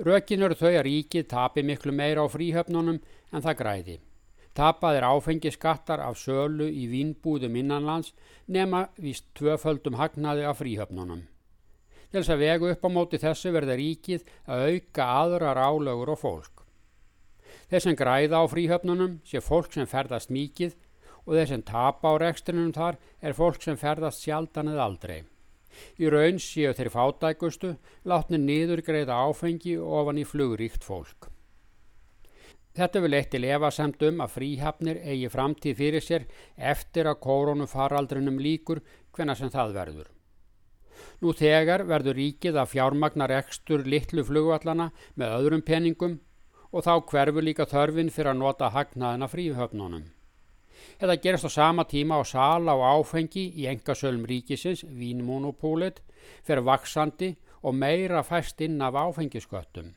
Rökin 0.00 0.42
eru 0.42 0.56
þau 0.56 0.70
að 0.70 0.86
ríkið 0.86 1.26
tapi 1.28 1.62
miklu 1.66 1.92
meira 1.92 2.24
á 2.24 2.28
fríhöfnunum 2.32 3.00
en 3.00 3.44
það 3.44 3.58
græði. 3.58 3.96
Tapað 4.56 4.96
er 4.98 5.06
áfengiskattar 5.06 6.00
af 6.02 6.16
sölu 6.18 6.66
í 6.66 6.86
vínbúðum 6.90 7.58
innanlands 7.60 8.14
nema 8.46 8.88
vist 8.98 9.28
tvöföldum 9.38 9.98
hagnaði 10.00 10.46
af 10.48 10.58
fríhöfnunum. 10.62 11.26
Til 12.10 12.18
þess 12.18 12.32
að 12.34 12.42
vega 12.42 12.72
upp 12.72 12.86
á 12.86 12.90
móti 12.90 13.20
þessu 13.22 13.52
verða 13.54 13.76
ríkið 13.78 14.24
að 14.50 14.64
auka 14.70 15.06
aðra 15.20 15.52
rálögur 15.54 16.16
og 16.16 16.18
fólk. 16.18 16.64
Þeir 17.70 17.82
sem 17.84 17.94
græða 17.94 18.42
á 18.42 18.44
fríhöfnunum 18.50 19.18
sé 19.22 19.38
fólk 19.38 19.70
sem 19.76 19.86
ferðast 19.86 20.32
mikið 20.34 20.72
og 21.22 21.36
þeir 21.36 21.50
sem 21.52 21.60
tapa 21.62 22.10
á 22.10 22.14
rekstrinum 22.18 22.72
þar 22.74 22.96
er 23.22 23.36
fólk 23.38 23.62
sem 23.62 23.76
ferðast 23.78 24.24
sjaldan 24.24 24.72
eða 24.72 24.86
aldrei. 24.88 25.18
Í 26.02 26.10
raun 26.10 26.40
séu 26.42 26.72
þeir 26.74 26.90
fátækustu, 26.90 27.76
látni 28.02 28.40
niður 28.42 28.82
greiða 28.82 29.20
áfengi 29.22 29.76
ofan 29.78 30.18
í 30.18 30.24
flugríkt 30.26 30.82
fólk. 30.82 31.28
Þetta 32.74 33.02
vil 33.04 33.16
eitt 33.18 33.30
til 33.30 33.46
efasemt 33.46 34.02
um 34.06 34.22
að 34.24 34.34
fríhafnir 34.34 34.98
eigi 35.02 35.30
framtíð 35.30 35.76
fyrir 35.78 36.02
sér 36.02 36.26
eftir 36.56 37.06
að 37.10 37.20
koronafaraldrinum 37.22 38.38
líkur 38.42 38.82
hvenna 39.14 39.36
sem 39.38 39.50
það 39.50 39.76
verður. 39.78 40.08
Nú 41.22 41.34
þegar 41.38 41.84
verður 41.86 42.18
ríkið 42.18 42.58
að 42.58 42.72
fjármagnar 42.74 43.34
ekstur 43.38 43.86
litlu 43.86 44.24
flugvallana 44.26 44.88
með 45.14 45.36
öðrum 45.38 45.64
peningum 45.66 46.18
og 46.70 46.86
þá 46.86 46.94
hverfur 47.10 47.44
líka 47.44 47.66
þörfin 47.66 48.12
fyrir 48.14 48.32
að 48.32 48.40
nota 48.42 48.70
hagnaðina 48.74 49.28
fríhöfnunum. 49.30 50.08
Þetta 51.00 51.16
gerist 51.24 51.48
á 51.48 51.50
sama 51.52 51.84
tíma 51.84 52.20
á 52.20 52.24
sala 52.24 52.74
og 52.78 52.84
áfengi 53.04 53.46
í 53.56 53.66
engasölum 53.70 54.26
ríkisins, 54.28 54.84
vínmonopólit, 54.84 56.00
fyrir 56.44 56.64
vaksandi 56.66 57.34
og 57.62 57.74
meira 57.76 58.22
fæst 58.24 58.60
inn 58.64 58.80
af 58.82 58.96
áfengisköttum. 58.96 59.94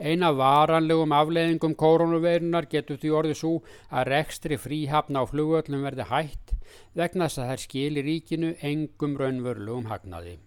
Eina 0.00 0.30
varanlegum 0.32 1.12
afleðingum 1.12 1.74
koronaveirunar 1.76 2.68
getur 2.72 2.96
því 3.00 3.10
orðið 3.18 3.40
svo 3.40 3.52
að 3.92 4.08
rekstri 4.14 4.56
fríhafna 4.60 5.24
á 5.24 5.28
flugöllum 5.28 5.84
verði 5.84 6.08
hætt 6.08 6.54
vegna 6.96 7.28
þess 7.28 7.42
að 7.42 7.50
þær 7.50 7.64
skilir 7.64 8.08
ríkinu 8.08 8.54
engum 8.64 9.18
raunvörlugum 9.20 9.90
hagnaði. 9.92 10.38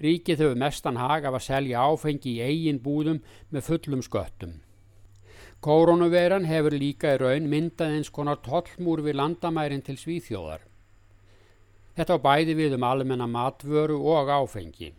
Ríkið 0.00 0.42
hefur 0.44 0.58
mestan 0.62 0.98
hag 1.00 1.28
af 1.28 1.36
að 1.38 1.46
selja 1.46 1.84
áfengi 1.86 2.36
í 2.36 2.42
eigin 2.44 2.80
búðum 2.84 3.20
með 3.50 3.66
fullum 3.68 4.02
sköttum. 4.06 4.58
Koronaveiran 5.60 6.48
hefur 6.48 6.72
líka 6.72 7.14
í 7.14 7.20
raun 7.20 7.50
myndað 7.52 7.98
eins 7.98 8.10
konar 8.10 8.40
tollmúr 8.44 9.02
við 9.04 9.18
landamærin 9.20 9.84
til 9.84 9.98
svíþjóðar. 10.00 10.62
Þetta 11.98 12.16
á 12.16 12.24
bæði 12.24 12.54
við 12.56 12.78
um 12.78 12.86
almenna 12.88 13.26
matvöru 13.28 13.98
og 14.14 14.30
áfengi. 14.32 14.94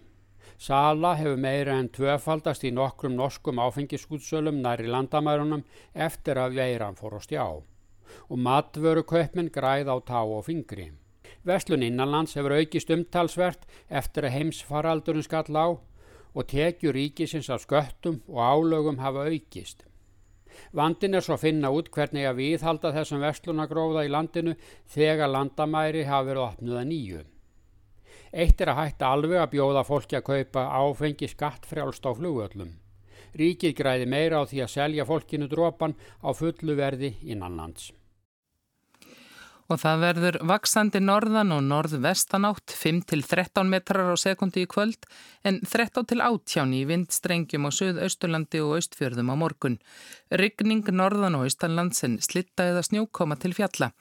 Sala 0.61 1.15
hefur 1.17 1.39
meira 1.41 1.79
en 1.81 1.89
tvöfaldast 1.89 2.67
í 2.69 2.71
nokkrum 2.77 3.15
norskum 3.17 3.57
áfengiskútsölum 3.63 4.59
næri 4.61 4.85
landamærunum 4.93 5.63
eftir 6.07 6.37
að 6.37 6.59
veiran 6.61 6.99
fór 6.99 7.17
á 7.17 7.19
stjá 7.25 7.45
og 8.29 8.37
matvöru 8.37 9.01
kaupminn 9.07 9.49
græð 9.49 9.89
á 9.89 9.97
tá 10.05 10.21
og 10.21 10.45
fingri. 10.45 10.91
Vestlun 11.47 11.81
innanlands 11.81 12.35
hefur 12.37 12.53
aukist 12.53 12.91
umtalsvert 12.93 13.63
eftir 13.89 14.27
að 14.27 14.35
heimsfaraldurinn 14.37 15.25
skall 15.25 15.57
á 15.57 15.67
og 16.31 16.43
tekjur 16.47 16.93
ríkisins 16.95 17.49
af 17.49 17.63
sköttum 17.65 18.21
og 18.29 18.39
álögum 18.39 19.01
hafa 19.01 19.25
aukist. 19.25 19.83
Vandin 20.75 21.15
er 21.15 21.25
svo 21.25 21.35
að 21.37 21.45
finna 21.47 21.71
út 21.73 21.89
hvernig 21.91 22.27
að 22.27 22.39
viðhalda 22.39 22.91
þessum 22.95 23.23
vestlunagróða 23.25 24.05
í 24.05 24.11
landinu 24.11 24.55
þegar 24.93 25.31
landamæri 25.31 26.03
hafa 26.07 26.27
verið 26.29 26.43
opnuða 26.45 26.83
nýju. 26.87 27.23
Eitt 28.31 28.61
er 28.61 28.71
að 28.71 28.79
hætta 28.79 29.09
alveg 29.11 29.41
að 29.41 29.53
bjóða 29.55 29.83
fólki 29.87 30.19
að 30.19 30.27
kaupa 30.29 30.67
áfengi 30.77 31.27
skattfrjálst 31.31 32.05
á 32.07 32.11
flugöllum. 32.15 32.75
Ríkið 33.35 33.75
græði 33.75 34.07
meira 34.11 34.43
á 34.43 34.47
því 34.47 34.61
að 34.63 34.73
selja 34.75 35.07
fólkinu 35.07 35.49
drópan 35.51 35.97
á 36.23 36.29
fullu 36.35 36.75
verði 36.77 37.15
innanlands. 37.23 37.91
Og 39.71 39.79
það 39.79 40.01
verður 40.01 40.35
vaksandi 40.49 40.99
norðan 40.99 41.53
og 41.55 41.61
norðvestanátt 41.63 42.73
5-13 42.75 43.69
metrar 43.71 44.09
á 44.11 44.19
sekundi 44.19 44.65
í 44.65 44.67
kvöld 44.67 45.05
en 45.47 45.61
13-18 45.63 46.73
í 46.75 46.81
vindstrengjum 46.89 47.69
á 47.69 47.71
Suðausturlandi 47.77 48.59
og 48.65 48.73
Austfjörðum 48.81 49.31
á 49.31 49.35
morgun. 49.39 49.77
Ryggning 50.27 50.91
norðan 50.91 51.39
og 51.39 51.47
Austanlands 51.47 52.03
en 52.03 52.19
slitta 52.19 52.67
eða 52.73 52.83
snjókoma 52.89 53.39
til 53.39 53.55
fjalla. 53.55 53.93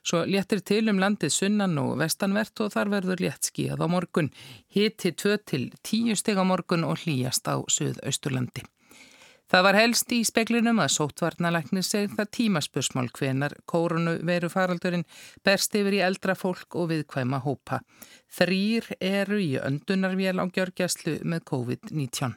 Svo 0.00 0.24
léttir 0.24 0.64
til 0.64 0.86
um 0.88 1.02
landið 1.02 1.34
sunnan 1.36 1.76
og 1.84 1.98
vestanvert 2.00 2.64
og 2.64 2.72
þar 2.72 2.94
verður 2.96 3.26
létt 3.26 3.52
skíðað 3.52 3.84
á 3.84 3.86
morgun. 3.98 4.32
Hiti 4.72 5.12
2-10 5.12 6.16
steg 6.16 6.40
á 6.40 6.44
morgun 6.48 6.88
og 6.88 7.04
hlýjast 7.04 7.52
á 7.52 7.60
Suðausturlandi. 7.68 8.64
Það 9.48 9.62
var 9.64 9.78
helst 9.78 10.10
í 10.12 10.18
speklinum 10.28 10.80
að 10.82 10.90
sótvarnalæknir 10.92 11.84
segð 11.86 12.18
það 12.18 12.32
tímaspursmál 12.36 13.06
hvenar 13.16 13.54
kórunu 13.70 14.18
veru 14.28 14.50
faraldurinn 14.52 15.06
berst 15.46 15.72
yfir 15.78 15.96
í 15.96 16.02
eldra 16.04 16.34
fólk 16.36 16.76
og 16.76 16.90
viðkvæma 16.90 17.40
hópa. 17.46 17.80
Þrýr 18.28 18.90
eru 19.00 19.40
í 19.40 19.54
öndunarvél 19.56 20.36
á 20.36 20.44
gjörgjastlu 20.52 21.22
með 21.24 21.48
COVID-19. 21.48 22.36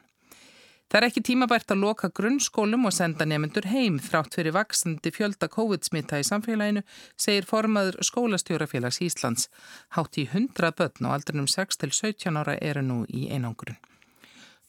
Það 0.88 0.98
er 0.98 1.08
ekki 1.08 1.24
tímabært 1.24 1.70
að 1.72 1.84
loka 1.84 2.12
grunnskólum 2.16 2.88
og 2.88 2.96
senda 2.96 3.28
nefnendur 3.28 3.68
heim 3.68 4.00
þrátt 4.00 4.34
fyrir 4.36 4.56
vaksandi 4.56 5.12
fjölda 5.12 5.52
COVID-smitta 5.52 6.20
í 6.20 6.26
samfélaginu, 6.28 6.82
segir 7.16 7.48
formaður 7.48 8.00
skólastjórafélags 8.08 9.00
Íslands. 9.04 9.48
Hátt 9.96 10.20
í 10.20 10.28
100 10.28 10.76
börn 10.80 11.08
og 11.08 11.16
aldrinum 11.16 11.48
6-17 11.48 12.36
ára 12.40 12.60
eru 12.60 12.84
nú 12.84 13.02
í 13.08 13.28
einangurinn. 13.32 13.80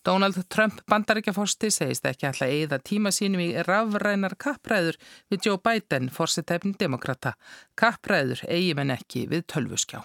Donald 0.06 0.36
Trump 0.52 0.82
bandaríkjaforsti 0.92 1.70
segist 1.72 2.08
ekki 2.10 2.28
alltaf 2.28 2.50
eigða 2.52 2.80
tíma 2.84 3.12
sínum 3.16 3.40
í 3.40 3.52
rafrænar 3.64 4.36
kappræður 4.36 4.98
við 5.32 5.48
Joe 5.48 5.62
Biden, 5.64 6.10
forsetæfnin 6.12 6.76
demokrata. 6.80 7.38
Kappræður 7.80 8.44
eigi 8.50 8.74
menn 8.76 8.92
ekki 8.98 9.30
við 9.32 9.48
tölvuskjá. 9.54 10.04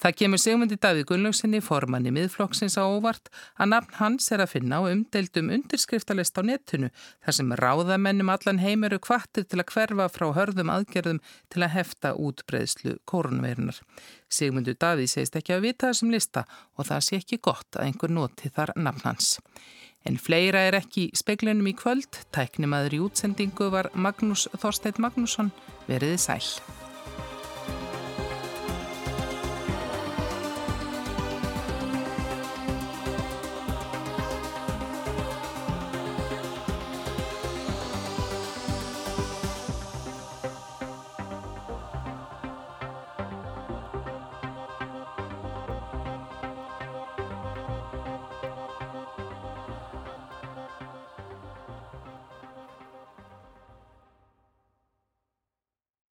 Það 0.00 0.14
kemur 0.16 0.40
Sigmundi 0.40 0.76
Davíð 0.80 1.04
Gunnlaugsinni 1.10 1.58
formanni 1.60 2.08
miðflokksins 2.16 2.78
á 2.80 2.88
óvart 2.88 3.28
að 3.60 3.72
nafn 3.74 3.98
hans 3.98 4.30
er 4.32 4.40
að 4.40 4.54
finna 4.54 4.78
á 4.80 4.88
umdeildum 4.88 5.50
undirskriftalist 5.52 6.40
á 6.40 6.42
netinu 6.48 6.88
þar 7.20 7.36
sem 7.36 7.52
ráðamennum 7.60 8.32
allan 8.32 8.62
heim 8.64 8.86
eru 8.88 8.96
kvartir 8.96 9.44
til 9.44 9.60
að 9.60 9.74
hverfa 9.74 10.08
frá 10.08 10.26
hörðum 10.38 10.72
aðgerðum 10.72 11.20
til 11.52 11.66
að 11.66 11.74
hefta 11.76 12.14
útbreyðslu 12.16 12.96
kórunveirunar. 13.04 13.82
Sigmundu 14.32 14.72
Davíð 14.72 15.12
segist 15.12 15.36
ekki 15.36 15.58
að 15.58 15.68
vita 15.68 15.92
þessum 15.92 16.16
lista 16.16 16.46
og 16.80 16.88
það 16.88 17.04
sé 17.04 17.20
ekki 17.20 17.42
gott 17.44 17.76
að 17.76 17.90
einhver 17.90 18.16
noti 18.16 18.48
þar 18.48 18.72
nafn 18.80 19.04
hans. 19.04 19.34
En 20.08 20.16
fleira 20.16 20.64
er 20.64 20.80
ekki 20.80 21.10
í 21.10 21.16
speiklinum 21.18 21.68
í 21.68 21.76
kvöld. 21.76 22.22
Tæknimaður 22.32 22.96
í 22.96 23.02
útsendingu 23.04 23.68
var 23.68 23.92
Magnús 23.92 24.48
Þorsteit 24.56 24.96
Magnússon. 24.96 25.52
Veriði 25.90 26.16
sæl. 26.24 26.46